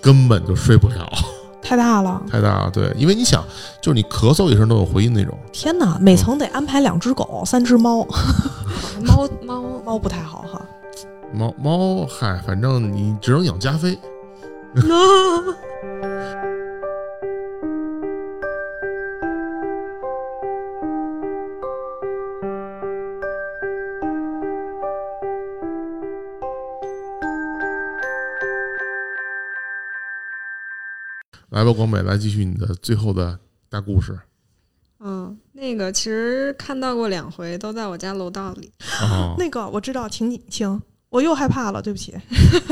[0.00, 1.06] 根本就睡不了，
[1.62, 2.70] 太大了，太大了。
[2.70, 3.44] 对，因为你想，
[3.82, 5.36] 就是你咳嗽一声都有回音那种。
[5.52, 5.98] 天哪！
[6.00, 8.06] 每层得安排两只狗，三只猫，
[9.02, 10.60] 猫猫猫不太好哈。
[11.32, 13.98] 猫猫，嗨，反正你只能养加菲。
[31.66, 33.38] 来吧，广美，来继续你的最后的
[33.68, 34.18] 大故事
[34.98, 38.72] 嗯，那个其实看到过两回，都在我家楼道里。
[39.00, 39.34] 啊！
[39.38, 42.14] 那个我知道，请你请，我又害怕了，对不起。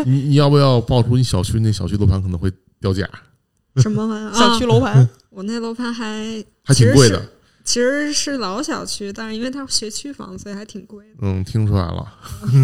[0.07, 3.09] 你你要不要报出你小区那小区楼盘可能会掉价，
[3.77, 4.33] 什么玩意儿？
[4.33, 7.23] 小区啊楼盘，我那楼盘还还挺贵的。
[7.63, 11.15] 其实是老小区，但是因为它是学区房，所以还挺贵的。
[11.23, 12.07] 嗯，听出来了，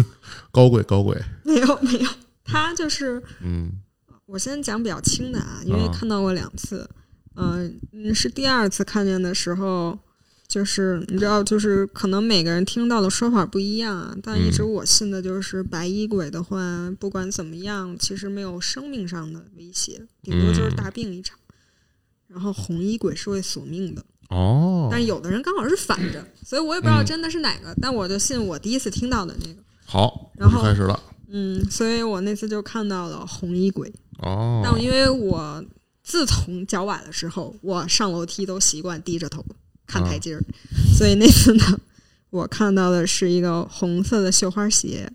[0.51, 1.15] 高贵高贵。
[1.43, 2.09] 没有没有，
[2.43, 3.71] 它就是嗯
[4.31, 6.89] 我先讲比较轻的啊，因为啊看到过两次。
[7.35, 9.99] 嗯、嗯，是第二次看见的时候，
[10.47, 21.37] 就是你知道，就是可能每个人听到的说法不一样啊，但一直嗯我信的就是白衣鬼的话，不管怎么样，其实没有生命上的威胁，顶多就是嗯大病一场。
[22.27, 29.59] 然后红衣鬼是会索命的，哦，但有的人刚好是反着，所以我也不知道嗯真的是哪个，但我就信我第一次听到的那个。
[29.85, 30.97] 好，然后开始了。
[31.33, 33.93] 嗯，所以我那次就看到了红衣鬼。
[34.21, 35.63] 哦，但因为我
[36.03, 39.45] 自从脚崴的时候，我上楼梯都习惯低着头
[39.85, 40.41] 看台阶儿，
[40.97, 41.79] 所以那次呢，
[42.29, 45.11] 我看到的是一个红色的绣花鞋，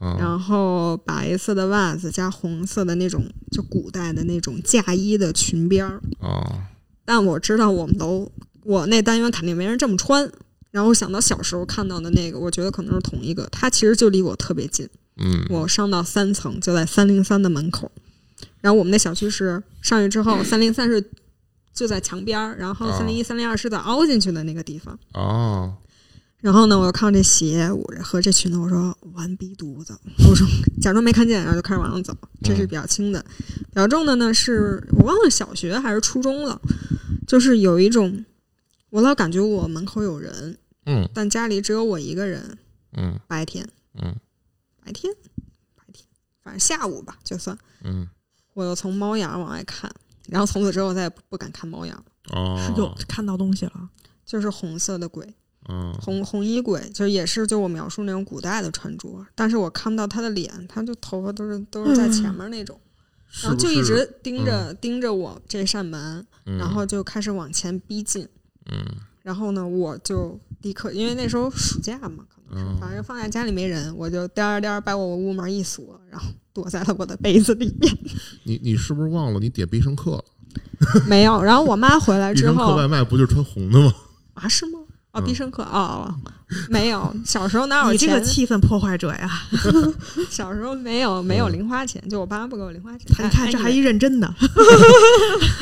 [0.00, 6.00] 嗯然后白色的袜子加红色的那种就古代的那种嫁衣的裙边儿。
[6.20, 6.62] 哦，
[7.04, 8.30] 但我知道我们楼
[8.62, 10.30] 我那单元肯定没人这么穿。
[10.70, 13.48] 然后我想到小时候看到的那个，我觉得可能是同一个。
[13.50, 17.90] 它其实就离我特别近，嗯，我上到三层就在三零三的门口。
[18.60, 21.10] 然后我们那小区是上去之后， 三零三是
[21.72, 24.98] 就在墙边儿，然后哦三零一、三零二是在凹进去的那个地方。
[25.14, 25.76] 哦，
[26.38, 29.98] 然后呢，我又看到这鞋，我和这裙子，我说完逼犊子，
[30.28, 30.46] 我说
[30.80, 32.16] 假装没看见，然后就开始往上走。
[32.42, 33.24] 这是比较轻的，
[33.58, 36.60] 比较重的呢是我忘了小学还是初中了，
[37.26, 38.24] 就是有一种，
[38.90, 42.58] 我老感觉我门口有人，嗯但家里只有我一个人。
[42.92, 43.64] 嗯白天，
[44.02, 44.16] 嗯
[44.84, 45.14] 白天，
[45.76, 46.04] 白天，
[46.42, 48.08] 反正下午吧，就算嗯，
[48.54, 49.90] 我又从猫眼往外看，
[50.28, 53.90] 然后从此之后再也不不敢看猫眼了，哦，是有看到东西了。
[54.24, 55.34] 就是红色的鬼。
[55.68, 62.80] 嗯，红红衣鬼，就是也是就我描述那种古代的穿着，但是我看不到他的脸，他就头发都是都是在前面那种，
[63.28, 68.26] 是然后就一直盯着、盯着我这扇门，嗯然后就开始往前逼近，
[68.72, 68.84] 嗯。
[69.22, 77.98] 然后呢，我就立刻因为那时候暑假嘛，嗯反正放在家里没人，我就颠儿颠儿把我屋门一锁，然后躲在了我的被子里面，
[78.44, 80.24] 你你是不是忘了你点必胜客了？
[81.06, 81.42] 没有。
[81.42, 83.94] 然后我妈回来之必胜客后外卖不就是穿红的吗？
[84.34, 84.78] 啊，是吗？
[85.12, 86.14] 哦，嗯必胜客哦，哦
[86.68, 88.20] 没有，小时候哪有你这个？
[88.20, 89.28] 气氛破坏者呀！
[90.30, 93.06] 小时候没有没有零花钱，就我爸妈不给我零花钱。
[93.08, 94.32] 你看哎这还一认真的，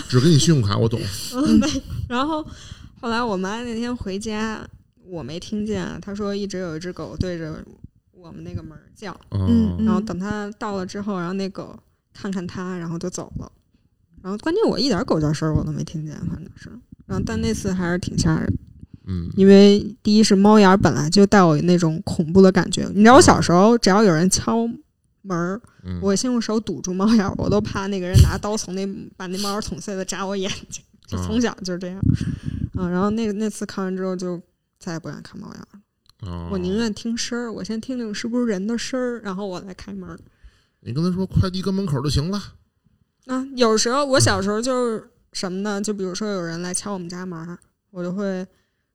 [0.09, 1.01] 只给你信用卡，我懂。
[1.35, 1.67] 嗯，没。
[2.09, 2.47] 然后
[3.01, 4.61] 后来我妈那天回家，
[5.09, 7.65] 我没听见，他说一直有一只狗对着
[8.13, 11.75] 我们那个门叫，嗯嗯然后等他到了之后，然后那狗
[12.13, 13.51] 看看他，然后就走了。
[14.23, 16.69] 然后关键我一点狗叫声我都没听见，反正是。
[17.07, 18.59] 然后但那次还是挺吓人，
[19.07, 22.87] 嗯因为第一是猫眼儿本来就带有那种恐怖的感觉。
[22.95, 24.67] 你知道我小时候只要有人敲
[25.23, 28.87] 门儿，嗯，我先用手堵住猫眼儿，我都怕那个人拿刀从那
[29.17, 31.99] 把那猫眼捅碎了扎我眼睛，就啊从小就是这样。
[32.75, 34.41] 啊，然后那那次看完之后就
[34.79, 35.81] 再也不敢看猫眼儿了，
[36.31, 40.19] 哦我宁愿听声儿，我先听听是不是人的声儿，然后我再开门儿。
[40.81, 42.41] 你跟他说快递搁门口就行了。
[43.27, 45.81] 啊，有时候我小时候就是什么呢？
[45.83, 47.59] 就比如说有人来敲我们家门儿，
[47.91, 48.47] 我就会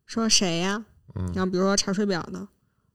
[0.06, 0.84] 说谁呀？
[1.16, 2.48] 嗯然后比如说查水表的，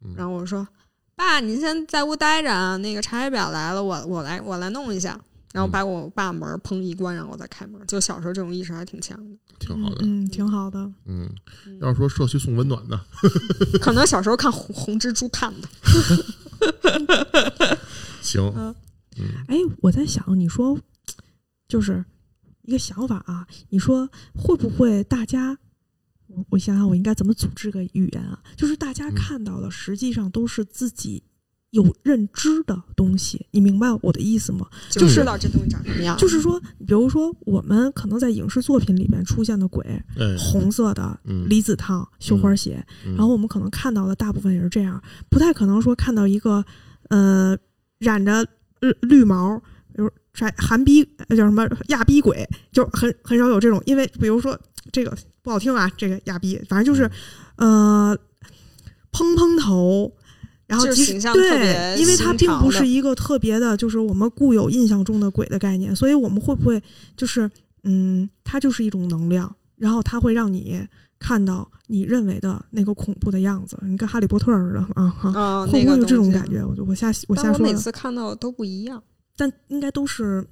[0.04, 0.66] 嗯然后我说
[1.14, 5.20] 爸，您先在屋待着啊，那个查水表来了，我我来我来弄一下。
[5.58, 7.84] 然后把我爸门砰一关，然后我再开门。
[7.88, 9.96] 就小时候这种意识还挺强的，挺好的。
[10.02, 10.78] 嗯，挺好的。
[11.04, 11.28] 嗯，
[11.66, 13.00] 嗯要是说社区送温暖的，
[13.82, 15.68] 可能小时候看红红蜘蛛看的。
[18.22, 18.40] 行。
[19.48, 20.78] 哎，我在想，你说
[21.66, 22.04] 就是
[22.62, 25.58] 一个想法啊，你说会不会大家？
[26.28, 28.40] 我我想想，我应该怎么组织个语言啊？
[28.56, 31.24] 就是大家嗯看到的，实际上都是自己
[31.70, 34.66] 有认知的东西，你明白我的意思吗？
[34.88, 36.16] 就知道这东西长什么样。
[36.16, 39.84] 就是说，比如说我们可能在影视作品里面出现的鬼，
[40.16, 46.64] 哎，红色的嗯离子烫、绣花鞋，嗯然后我们可能看到的大部分也是这样，不太可能说看到一个
[47.10, 47.54] 呃
[47.98, 48.42] 染着
[48.80, 49.58] 绿绿毛，
[49.94, 54.58] 比如啥韩逼呃叫什么亚逼鬼，就很很少有这种，因为比如说
[54.90, 57.10] 这个不好听啊，这个亚逼，反正就是
[57.56, 58.16] 呃
[59.12, 60.10] 蓬蓬头。
[60.68, 66.80] 然后就是即使形象特对，因为它并不是一个特别的，就是我们固有印象中的鬼的概念，所以我们会不会
[67.16, 67.50] 就是
[67.84, 70.86] 嗯，它就是一种能量，然后它会让你
[71.18, 76.48] 看到你认为的那个恐怖的样子，你跟哈利波特似的啊哈，啊，会不会有这种感？
[76.48, 76.62] 觉？
[76.62, 79.02] 我就我瞎我瞎说的，每次看到的都不一样，
[79.36, 80.46] 但应该都是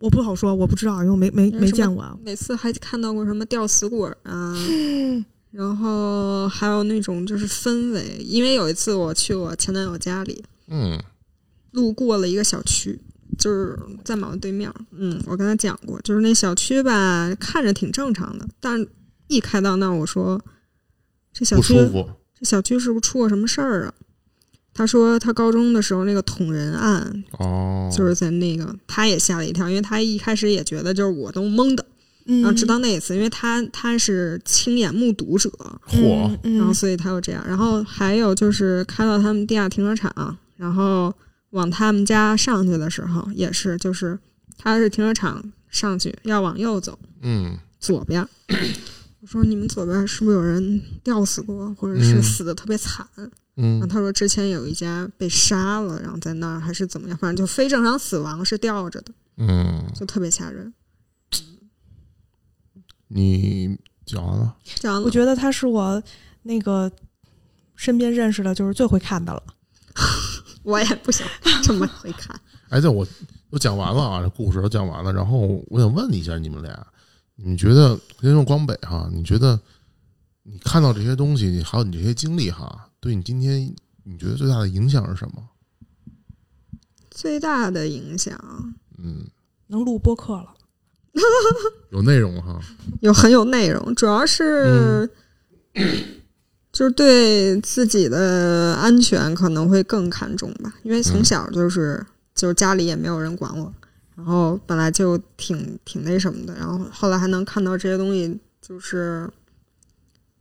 [0.00, 2.16] 我不好说，我不知道，因为我没没没见过啊。
[2.24, 4.56] 每次还看到过什么吊死鬼啊，
[5.52, 8.18] 然后还有那种就是氛围。
[8.18, 11.00] 因为有一次我去我前男友家里，嗯
[11.70, 13.00] 路过了一个小区，
[13.38, 14.74] 就是在马路对面儿。
[14.90, 18.88] 嗯，我跟他讲过，就是那小区吧，看着挺正常的，但是
[19.28, 20.42] 一开到那儿，我说
[21.32, 21.74] 这小不区。
[22.38, 23.94] 这小区是不是出过什么事儿啊？
[24.74, 31.84] 他说他高中的时候那个捅人案，哦，就是在那个，他也吓了一跳，因为他一开始也觉得就是我都懵的，
[32.26, 35.50] 嗯然后直到那一次，因为他他是亲眼目睹者，
[35.88, 37.44] 嚯，嗯然后所以他又这样。
[37.46, 41.12] 然后还有就是开到他们地下停车场，然后
[41.50, 44.18] 往他们家上去的时候，也是就是
[44.56, 48.26] 他是停车场上去要往右走，嗯左边
[49.20, 53.06] 我说你们左边是不是有人吊死过，或者是嗯死的特别惨？
[53.16, 60.72] 然后嗯他说之前有一家被杀了，然后在那儿还是怎么样，反正就非正常死亡，是吊着的，嗯，就特别吓人。
[63.14, 64.56] 你讲完了？
[64.76, 66.02] 讲了我觉得他是我
[66.42, 66.90] 那个
[67.76, 69.42] 身边认识的，就是最会看的了。
[70.64, 71.26] 我也不想
[71.62, 72.38] 这么会看。
[72.70, 73.06] 哎，对，我
[73.50, 75.12] 都讲完了啊，这故事都讲完了。
[75.12, 76.86] 然后我想问一下你们俩，
[77.36, 79.60] 你觉得先说光北哈，你觉得
[80.44, 85.48] 你看到这些东西，你还有你这些经历哈，对你今天你觉得最大的影响是什么？
[87.10, 88.38] 最大的影响
[88.96, 89.26] 嗯，
[89.66, 90.54] 能录播客了，
[91.90, 92.58] 有内容哈。
[93.00, 95.08] 有很有内容，主要是、
[96.72, 102.04] 就是对自己的安全可能会更看重吧，因为从小就是、
[102.34, 103.72] 就是家里也没有人管我，
[104.16, 109.28] 然后本来就挺挺那什么的，然后后来还能看到这些东西，就是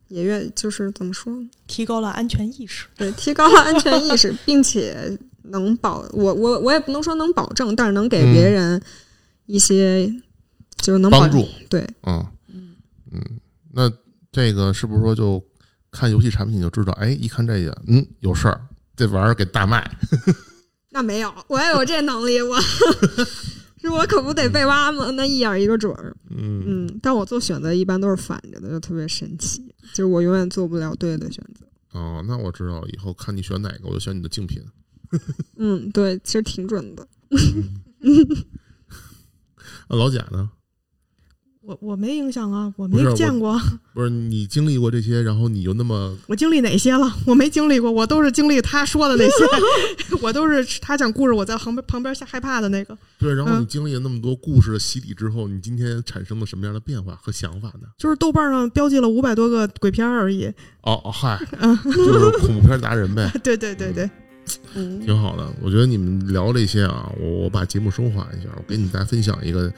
[0.07, 1.34] 也越就是怎么说，
[1.67, 2.86] 提高了安全意识。
[2.95, 8.82] 对，提高了安全意识， 并且能保我我我也不能说能保证，但是能给别人
[9.47, 10.13] 一些、
[10.82, 12.26] 就是能保帮助，对，嗯
[13.12, 13.22] 嗯，
[13.72, 13.92] 那
[14.32, 15.44] 这个是不是说就
[15.92, 16.92] 看游戏产品就知道？
[16.94, 18.62] 哎，一看这个，嗯，有事儿，
[18.96, 19.90] 这玩意儿给大卖。
[20.90, 22.60] 那没有，我要有这能力，我
[23.82, 25.10] 是我可不得被挖吗？
[25.12, 26.16] 那一眼一个准儿。
[26.30, 31.66] 嗯嗯，但我做选择一般都是反着的，就特别神奇，就是我永远做不了对的选择。
[31.98, 34.64] 哦，那我知道，以后看你选哪个，我就选你的竞品。
[35.58, 37.06] 嗯，对，其实挺准的。
[39.90, 40.50] 那老贾呢？
[41.64, 43.59] 我我没影响啊，我没见过，
[43.93, 47.16] 不是你经历过这些，然后你就那么 我经历哪些了？
[47.26, 52.97] 我没经历过，我都是经历他说的那些， 我都是他讲故事，我在旁边旁边吓害怕的那个。
[53.20, 57.88] 对，然后嗯你经历了那么多故事的洗礼之后，你今天产生了什么样的变化和想法呢？
[57.99, 60.47] 就是豆瓣上标记了五百多个鬼片而已。
[60.82, 61.38] 哦哦，嗨，
[61.86, 64.09] 就是恐怖片达人呗，对对对对，
[64.74, 65.47] 嗯，挺好的。
[65.62, 69.72] 我觉得你们聊这些啊，我我把节目升华一下，我给你大家分享一个。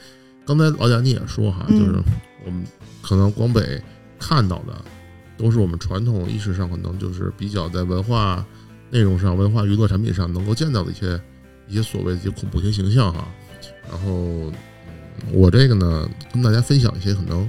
[0.46, 2.02] 刚才老贾你也说哈，嗯就是
[2.44, 2.64] 我们
[3.02, 3.82] 可能广北
[4.18, 4.84] 看到的，
[5.36, 8.44] 都是我们传统意识上可能就是比较在文化
[8.90, 11.20] 内容上、文化娱乐产品上能够见到的一些
[11.68, 13.26] 一些所谓的一些恐怖型形象哈。
[13.88, 14.52] 然后嗯
[15.32, 17.48] 我这个呢，跟大家分享一些可能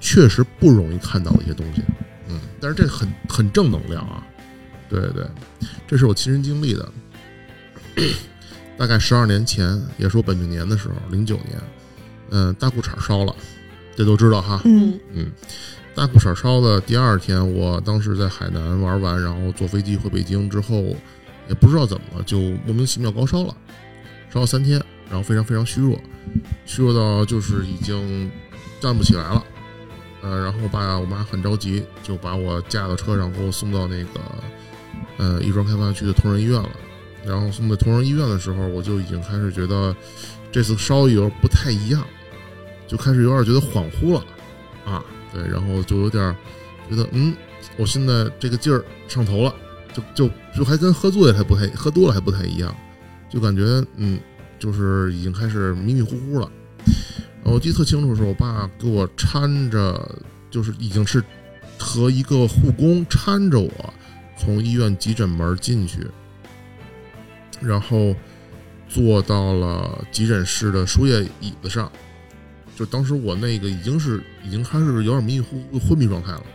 [0.00, 1.82] 确实不容易看到的一些东西，
[2.28, 4.26] 嗯，但是这很很正能量啊，
[4.88, 5.26] 对对对，
[5.86, 6.88] 这是我亲身经历的。
[8.76, 11.60] 大概十二年前，也是我本命年的时候，零九年，
[12.34, 13.36] 嗯，大裤衩烧了，
[13.94, 15.30] 这都知道哈，嗯嗯，
[15.94, 20.96] 大裤衩烧的第二天，我当时在海南玩完，然后坐飞机回北京之后，
[21.46, 23.54] 也不知道怎么了，就莫名其妙高烧了，
[24.32, 26.00] 烧了三天，然后非常非常虚弱，
[26.64, 28.30] 虚弱到就是已经
[28.80, 29.44] 站不起来了，
[30.22, 34.20] 呃，然后我爸我妈很着急，就把我架到车上，给我送到那个
[35.18, 36.70] 呃亦庄开发区的同仁医院了。
[37.24, 39.94] 然后送到同仁医院的时候，我就已经开始觉得
[40.50, 42.04] 这次烧有点不太一样，
[42.92, 44.22] 就开始有点觉得恍惚了
[44.84, 46.36] 啊，对，然后就有点
[46.90, 47.34] 觉得嗯，
[47.78, 49.54] 我现在这个劲儿上头了，
[49.94, 52.76] 就就就还跟喝醉了还不太喝多了还不太一样，
[53.30, 54.20] 就感觉嗯，
[54.58, 56.52] 就是已经开始迷迷糊糊了。
[57.42, 60.14] 然后我记得特清楚的是，我爸给我搀着，
[60.50, 61.24] 就是已经是
[61.78, 63.94] 和一个护工搀着我
[64.36, 66.06] 从医院急诊门进去。
[67.58, 68.14] 然后
[68.86, 71.90] 坐到了急诊室的输液椅子上，
[72.76, 76.46] 就当时我那个已经是已经开始有点迷迷糊糊昏迷状态了，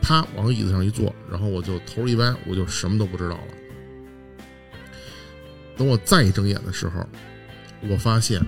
[0.00, 3.44] 啪往椅子上一坐，然后我就头一歪，我就什么都不知道了。
[5.76, 7.08] 等我再一睁眼的时候，
[7.88, 8.40] 我发现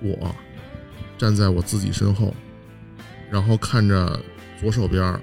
[0.00, 0.34] 我
[1.18, 2.34] 站在我自己身后，
[3.30, 4.20] 然后看着
[4.60, 5.20] 左手边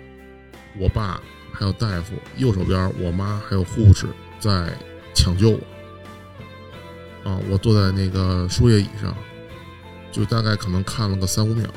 [0.77, 1.21] 我爸
[1.53, 4.07] 还有大夫，右手边我妈还有护士
[4.39, 4.71] 在。
[5.15, 5.59] 抢救我
[7.29, 7.41] 啊！
[7.49, 9.13] 我坐在那个输液椅上，
[10.11, 11.67] 就大概可能看了个三五秒，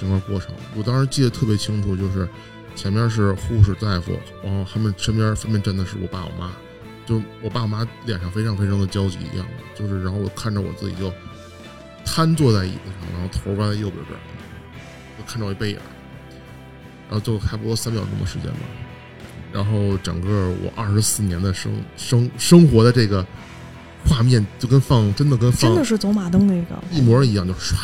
[0.00, 0.54] 整个过程。
[0.74, 2.28] 我当时记得特别清楚，就是
[2.74, 6.52] 前面是护士大夫，然后他们身边分别站的是我爸我妈，
[7.06, 11.12] 就我爸我妈脸上非常非常的焦急一样的，就是然后我看着我自己就
[12.04, 14.18] 瘫坐在椅子上，然后头歪在右边边，
[15.18, 15.78] 就看着我一背影，
[17.08, 18.60] 然后就差不多三秒钟的时间吧。
[19.52, 23.26] 然后整个我二十四年的生生生活的这个
[24.08, 27.74] 画面，就跟放真的跟放真的是走马灯那个一模一样，就唰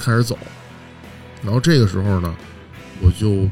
[0.00, 0.38] 开始走。
[1.42, 2.34] 然后这个时候呢，
[3.00, 3.48] 我就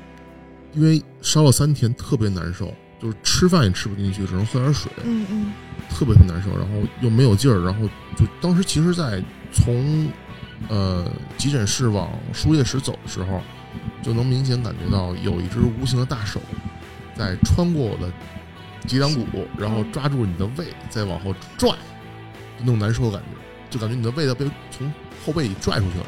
[0.74, 5.53] 因为烧了三天，特别难受，就是吃饭也吃不进去，只能喝点水，嗯嗯
[5.88, 6.51] 特别特别难受。
[6.57, 9.22] 然后又没有劲儿，然后就当时其实，在
[9.53, 10.09] 从
[10.68, 13.42] 呃急诊室往输液室走的时候，
[14.03, 16.40] 就能明显感觉到有一只无形的大手
[17.16, 18.12] 在穿过我的
[18.87, 21.74] 脊梁骨，然后抓住你的胃，再往后拽，
[22.59, 23.37] 那种难受的感觉，
[23.70, 24.93] 就感觉你的胃要被从
[25.24, 26.07] 后背里拽出去了。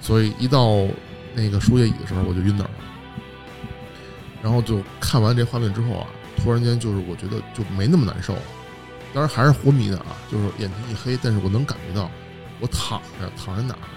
[0.00, 0.86] 所以一到
[1.34, 2.70] 那个输液椅的时候，我就晕那儿了。
[4.42, 6.06] 然后就看完这画面之后啊，
[6.36, 8.42] 突然间就是我觉得就没那么难受了，
[9.12, 12.08] 当然还是昏迷的啊，就是眼前一黑，但是我能感觉到
[12.60, 13.88] 我躺着躺在哪儿，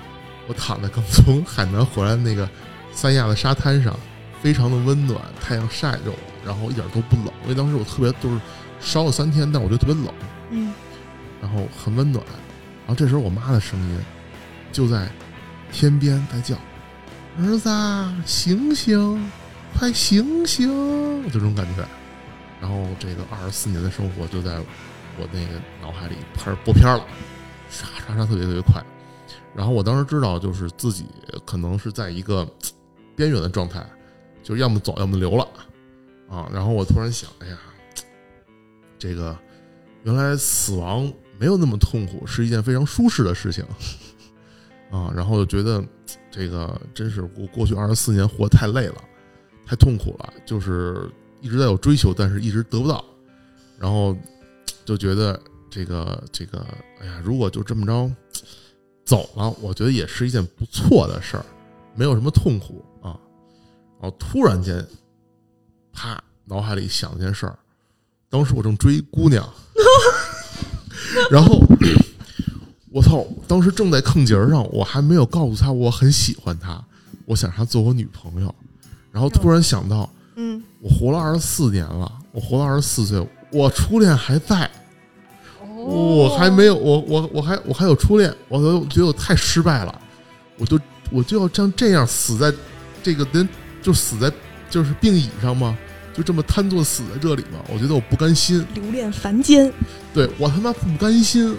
[0.47, 2.49] 我躺在刚从海南回来的那个
[2.91, 3.95] 三亚的沙滩上，
[4.41, 8.39] 非常的温暖，太阳晒着我，然后一点都不冷，因为当时我特别就是
[8.79, 10.13] 烧了三天，但我觉得特别冷，
[10.51, 10.73] 嗯，
[11.41, 12.23] 然后很温暖，
[12.85, 13.99] 然后这时候我妈的声音
[14.71, 15.09] 就在
[15.71, 16.55] 天边在叫
[17.39, 19.29] ：“儿子啊，醒醒，
[19.77, 21.85] 快醒醒！”就这种感觉。
[22.61, 24.59] 然后这个二十四年的生活就在
[25.17, 27.05] 我那个脑海里开始播片了，
[27.71, 28.83] 唰唰唰特别特别快。
[29.55, 31.05] 然后我当时知道，就是自己
[31.45, 32.47] 可能是在一个
[33.15, 33.85] 边缘的状态，
[34.43, 35.47] 就要么走，要么留了
[36.29, 36.49] 啊。
[36.53, 37.59] 然后我突然想，哎呀，
[38.97, 39.37] 这个
[40.03, 43.65] 原来死亡没有那么痛苦，是一件非常舒适的事情
[44.91, 45.11] 啊。
[45.15, 45.83] 然后就觉得
[46.31, 49.03] 这个真是过过去二十四年活太累了，
[49.65, 51.09] 太痛苦了，就是
[51.41, 53.03] 一直在有追求，但是一直得不到。
[53.77, 54.15] 然后
[54.83, 56.65] 就觉得这个这个，
[56.99, 58.11] 哎呀，如果就这么着
[59.05, 61.45] 走了，我觉得也是一件不错的事儿，
[61.95, 63.17] 没有什么痛苦啊。
[64.01, 64.85] 然后突然间，
[65.93, 67.57] 啪，脑海里想一件事儿，
[68.29, 69.47] 当时我正追姑娘，
[71.31, 71.61] 然后
[72.91, 76.83] 我操，当时正在坑节儿上，我还没有告诉她我很喜欢她，
[77.25, 78.53] 我想让她做我女朋友，
[79.11, 84.69] 然后突然想到，嗯，我活了二十四年了，我活了二十四岁，我初恋还在，
[85.75, 90.01] 我还没有，我我我还我还有初恋，我都觉得我太失败了，
[90.57, 90.79] 我就
[91.11, 92.51] 我就要像这样死在
[93.03, 93.47] 这个人
[93.81, 94.31] 就死在
[94.69, 95.77] 就是病椅上吗？
[96.15, 97.59] 就这么瘫坐死在这里吗？
[97.69, 99.71] 我觉得我不甘心，留恋凡间，
[100.13, 101.55] 对我他妈不甘心，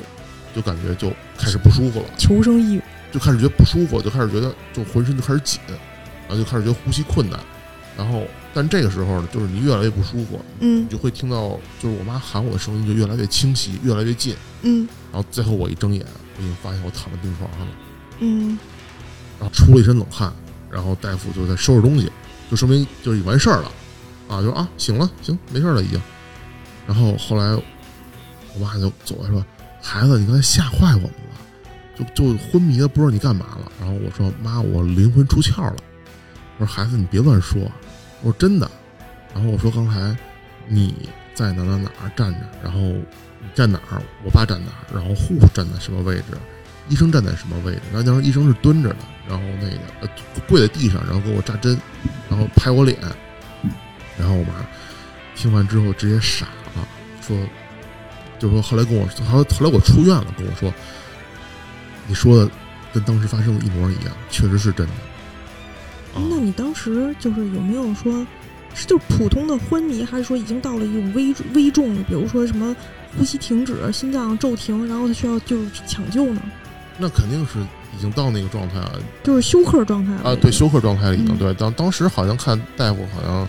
[0.54, 2.80] 就感觉就开始不舒服了，求生欲，
[3.10, 5.58] 就开始觉得不舒服，就开始觉得就浑身就开始紧，
[6.28, 7.40] 然后就开始觉得呼吸困难，
[7.96, 10.84] 然后但这个时候呢，就是你越来越不舒服，嗯。
[10.84, 14.86] 你就会听到就是我妈喊我的声音就越来越清晰，越来越近，嗯。
[15.10, 16.04] 然后最后我一睁眼，
[16.36, 17.72] 我已经发现我躺在病床上了，
[18.18, 18.58] 嗯。
[19.38, 20.30] 然后出了一身冷汗，
[20.70, 22.10] 然后大夫就在收拾东西，
[22.50, 23.70] 就说明就已完事儿了，
[24.28, 26.02] 啊，就啊醒了，行，没事了已经。
[26.86, 29.44] 然后后来我妈就走来说
[29.80, 31.36] ：“孩子，你刚才吓坏我们了，
[31.96, 35.76] 就就昏迷了，不知道你干嘛了。”然后我说：“妈，我灵魂出窍了。”
[36.58, 37.60] 我说：“孩子，你别乱说。”
[38.22, 38.68] 我说：“真的。”
[39.32, 40.16] 然后我说：“刚才
[40.66, 46.36] 你在哪哪哪儿站着，然后你站哪儿，我爸站哪儿，然后护士站在什么位置，
[46.88, 47.82] 医生站在什么位置？
[47.92, 48.96] 然后当时医生是蹲着的，
[49.30, 50.08] 然后那个呃
[50.48, 51.78] 跪在地上，然后给我扎针，
[52.28, 52.98] 然后拍我脸，
[54.18, 54.52] 然后我妈
[55.36, 56.86] 听完之后直接傻了，
[57.26, 57.36] 说，
[58.40, 60.74] 就说后来跟我，后来后来我出院了，跟我说，
[62.08, 62.50] 你说的
[62.92, 64.92] 跟当时发生的一模一样，确实是真的。
[66.12, 68.26] 啊，那你当时就是有没有说，
[68.74, 72.74] 是就是普通的昏迷，还是说已经到了一种危危重的，比如说什么
[73.16, 76.42] 呼吸停止、心脏骤停，然后他需要就是抢救呢？
[76.98, 77.52] 那肯定是
[77.96, 81.54] 已经到那个状态了就是休克状态了啊，对，休克状态了已经嗯对。
[81.54, 83.48] 当当时好像看大夫好像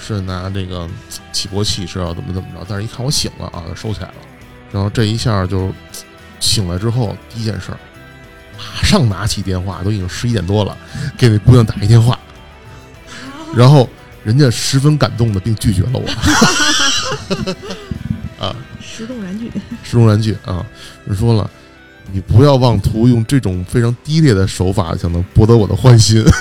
[0.00, 0.88] 是拿这个
[1.32, 4.14] 起搏器是要怎么怎么着，但是一看我醒了啊，收起来了。
[4.72, 5.72] 然后这一下就
[6.38, 7.78] 醒来之后，第一件事儿，
[8.56, 10.76] 马上拿起电话，都已经十一点多了，
[11.18, 12.18] 给那姑娘打一电话，
[13.54, 13.88] 然后
[14.24, 16.08] 人家十分感动的并拒绝了我。
[18.38, 19.50] 啊， 石动燃具。
[19.82, 20.64] 石中燃具啊，
[21.04, 21.50] 人说了，
[22.12, 26.24] 你不要妄图用这种非常低劣的手法想能博得我的欢心。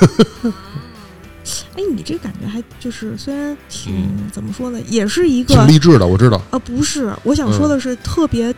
[1.76, 6.40] 哎，你这感觉还就是虽然挺、怎么说呢，也是一个挺励志的，我知道。
[6.52, 8.54] 啊，不是，我想说的是特别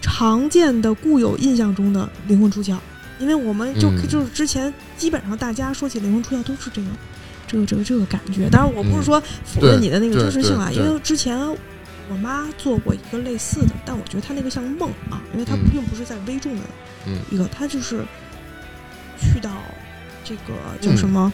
[0.00, 2.76] 常见的固有印象中的灵魂出窍，
[3.18, 6.88] 因为我们就、嗯就是之前基本上大家说起灵魂出窍都是这个
[7.46, 8.48] 这个这个这个感觉。
[8.48, 11.38] 当然，我不是说否认你的那个真实性啊，对因为之前
[12.10, 15.60] 我妈做过一个类似的，但我觉得她那个像梦啊，因为她嗯。
[15.70, 16.62] 并不是在危重的
[17.06, 17.18] 嗯。
[17.30, 18.04] 一个，她就是
[19.18, 19.50] 去到
[20.24, 21.32] 这个叫什么、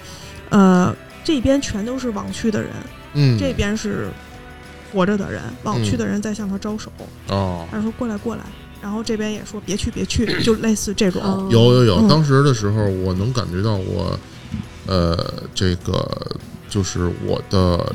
[0.50, 0.94] 呃
[1.24, 2.70] 这边全都是往去的人，
[3.14, 4.06] 嗯，这边是
[4.92, 5.98] 活着的人，往去嗯。
[5.98, 6.92] 的人在向他招手，
[7.28, 8.42] 哦，他说过来过来，
[8.80, 11.20] 然后这边也说别去别去，就类似这种。
[11.20, 12.06] 哦有有有，嗯。
[12.08, 14.16] 当时的时候我能感觉到我，
[14.86, 16.08] 呃，这个
[16.68, 17.92] 就是我的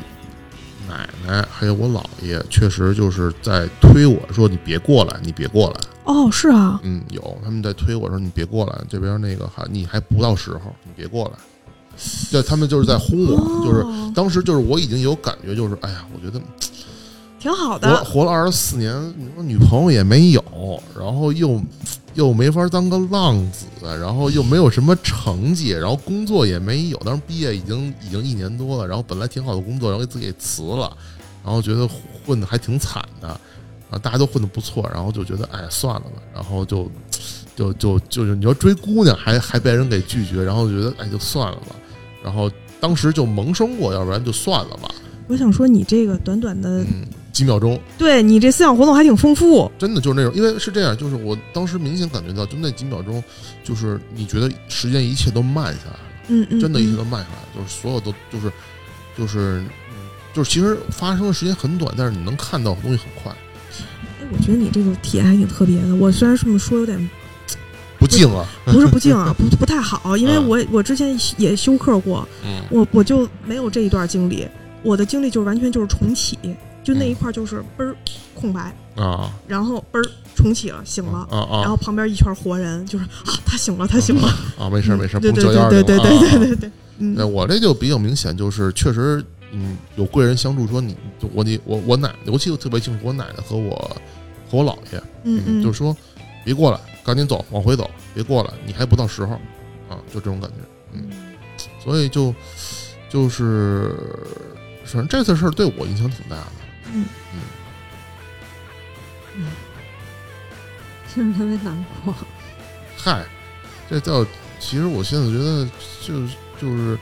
[0.92, 5.76] 奶奶还有我姥爷，确实就是在推我说你别过来，你别过来。
[6.04, 11.32] 哦，是啊，嗯，有他们在推我说你别过来，这边那个还你还不到时候，你别过来。
[12.30, 16.40] 对他们就是在轰我，哦就是当时就是我已经有感觉，就是哎呀，我觉得
[17.38, 18.92] 挺好的，活了二十四年，
[19.38, 20.42] 女朋友也没有，
[20.98, 21.60] 然后又
[22.14, 30.94] 又没法当个浪子，然后又没有什么成绩，然后工作也没有，当时毕业已经已经一年多了，然后本来挺好的工作，然后给自己给辞了，
[31.44, 31.88] 然后觉得
[32.24, 33.28] 混的还挺惨的，
[33.90, 36.90] 啊，大家都混的不错，然后就觉得哎算了吧，然后就
[37.56, 41.74] 就就就是你说追姑娘还还被人给拒绝，然后就觉得哎就算了吧，
[42.22, 44.90] 然后当时就萌生过，要不然就算了吧，
[45.28, 47.80] 我想说你这个短短的，嗯，几秒钟。
[47.98, 49.70] 对你这思想活动还挺丰富。
[49.78, 53.22] 真的就是那种，因为是这样，就是我当时明显感觉到，就那几秒钟，
[53.64, 58.52] 就是你觉得时间一切都慢下来了，嗯嗯，真的，一切嗯都慢下来了，就是所有都就是
[59.16, 59.60] 就是
[59.90, 59.96] 嗯
[60.34, 63.32] 就是其实发生的时间很短，但是你能看到的东西很快，
[64.20, 65.96] 哎，我觉得你这个体验还挺特别的。
[65.96, 67.10] 我虽然这么说有点
[67.98, 74.46] 不敬啊，不是不敬啊，不不太好，因为嗯我我之前也休克过，嗯我我就没有这一段经历，
[74.82, 76.38] 我的经历就是完全就是重启，
[76.82, 76.98] 就嗯。
[76.98, 77.96] 那一块儿就是嘣儿
[78.34, 79.32] 空白，啊。
[79.46, 81.26] 然后嘣儿重启了，醒了。
[81.30, 84.28] 啊啊，然后旁边一圈活人，就是啊，他醒了，他醒了，
[84.58, 86.46] 啊，没事儿没事儿，对对不九幺对对对对对对。
[86.48, 87.14] 对对，嗯。
[87.16, 93.70] 那我这就比较明显，就是确实，嗯，有贵人相助，说你就我你我我奶奶，尤其我特别清楚，我奶奶和我
[94.50, 95.96] 和我姥爷，嗯嗯，就是说
[96.44, 99.34] 别过来，赶紧走，往回走，别过来，你还不到时候
[99.88, 100.56] 啊，就这种感觉，
[100.92, 101.08] 嗯，
[101.82, 102.34] 所以就
[103.08, 103.94] 就是，
[104.84, 106.46] 反正这次事儿对我影响挺大的，
[106.92, 107.04] 嗯
[109.34, 109.46] 嗯，
[111.12, 112.14] 听着特别难过。
[112.96, 113.24] 嗨，
[113.88, 114.24] 这叫
[114.60, 115.66] 其实我现在觉得
[116.00, 116.26] 就
[116.60, 116.98] 就是，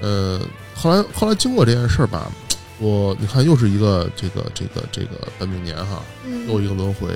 [0.00, 0.40] 呃，
[0.74, 2.30] 后来后来经过这件事儿吧，
[2.78, 7.08] 我你看又是一个这个这个这个本命年哈，嗯又一个轮回。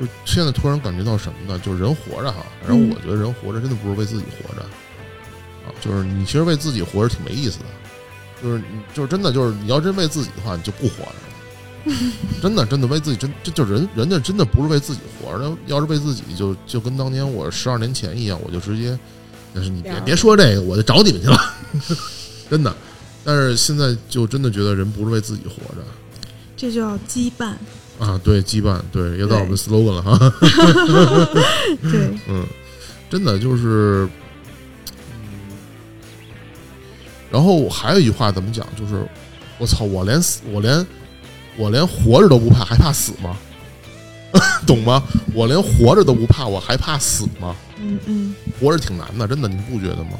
[0.00, 1.58] 就现在突然感觉到什么呢？
[1.58, 7.66] 就是人活着哈，然后嗯我觉得人活着真的不是为自己活着，啊，就是你其实为自己活着挺没意思的，
[8.42, 11.90] 就是你就是真的就是你要真为自己的话，你就不活着。
[11.90, 11.96] 了，
[12.42, 18.98] 真的真的为自己真这就人人家真的不是为自己活着，要是为自己就就跟当年我十二年前一样，我就直接，
[19.54, 21.38] 但是你别别说这个，我就找你们去了，
[22.50, 22.74] 真的。
[23.22, 25.84] 但是现在就真的觉得人不是为自己活着，
[26.56, 27.52] 这就叫羁绊，
[27.98, 30.18] 啊，对，羁绊，对，又到我们 slogan 了哈。
[31.82, 32.46] 对，嗯，
[33.10, 34.08] 真的就是，
[37.30, 38.66] 然后还有一句话怎么讲？
[38.76, 39.06] 就是
[39.58, 40.86] 我操，我连死，我连
[41.56, 43.36] 我连活着都不怕，还怕死吗？
[44.66, 45.02] 懂吗？
[45.34, 47.54] 我连活着都不怕，我还怕死吗？
[47.78, 50.12] 嗯嗯，活着挺难的，真的，你不觉得吗？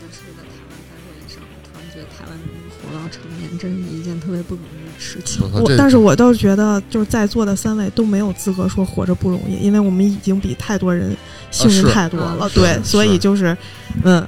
[0.00, 5.42] 也是在台湾待过一阵儿，突然觉得台湾人活到成年真是一件特别不容易的事情。
[5.52, 11.14] 我但是我倒是觉得，就是在座的三位都没有资格说活着不容易，因为我们已经比太多人
[11.50, 13.56] 幸运太多了，啊对，所以就是，
[14.02, 14.26] 嗯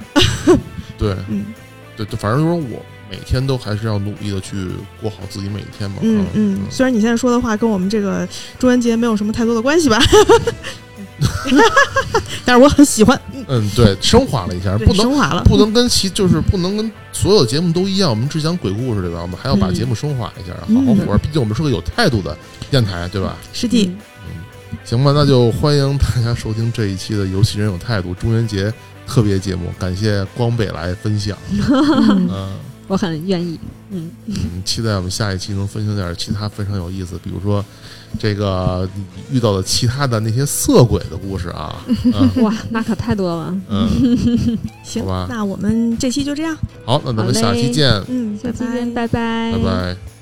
[0.97, 1.45] 对嗯
[1.95, 4.67] 对对，反正就是我每天都还是要努力的去
[5.01, 5.97] 过好自己每一天嘛。
[6.01, 8.27] 嗯嗯，虽然你现在说的话跟我们这个
[8.59, 9.99] 中元节没有什么太多的关系吧，
[12.45, 19.21] 但是我很喜欢，嗯，对，升华了一下，不能升华了，不能跟其就是不能跟所有节目都一样，我们只讲鬼故事对吧？
[19.21, 21.17] 我们还要把嗯节目升华一下，好好活着。
[21.17, 22.37] 毕竟我们是个有态度的
[22.69, 23.35] 电台对吧？
[23.53, 23.95] 师弟，
[24.85, 28.71] 行吧，那就欢迎大家收听这一期的《游戏人有态度》中元节
[29.05, 31.37] 特别节目，感谢光北来分享。
[31.51, 32.55] 嗯嗯
[32.87, 37.63] 我很愿意，嗯，嗯，期待我们下一期能分享点其他非常有意思，比如说
[38.19, 38.87] 这个
[39.31, 41.75] 遇到的其他的那些色鬼的故事啊。
[42.13, 43.55] 嗯哇，那可太多了。
[43.69, 43.87] 嗯，
[44.83, 50.16] 行吧，那我们这期就这样，好，那咱们下期见，嗯，下期见，拜拜拜，拜拜。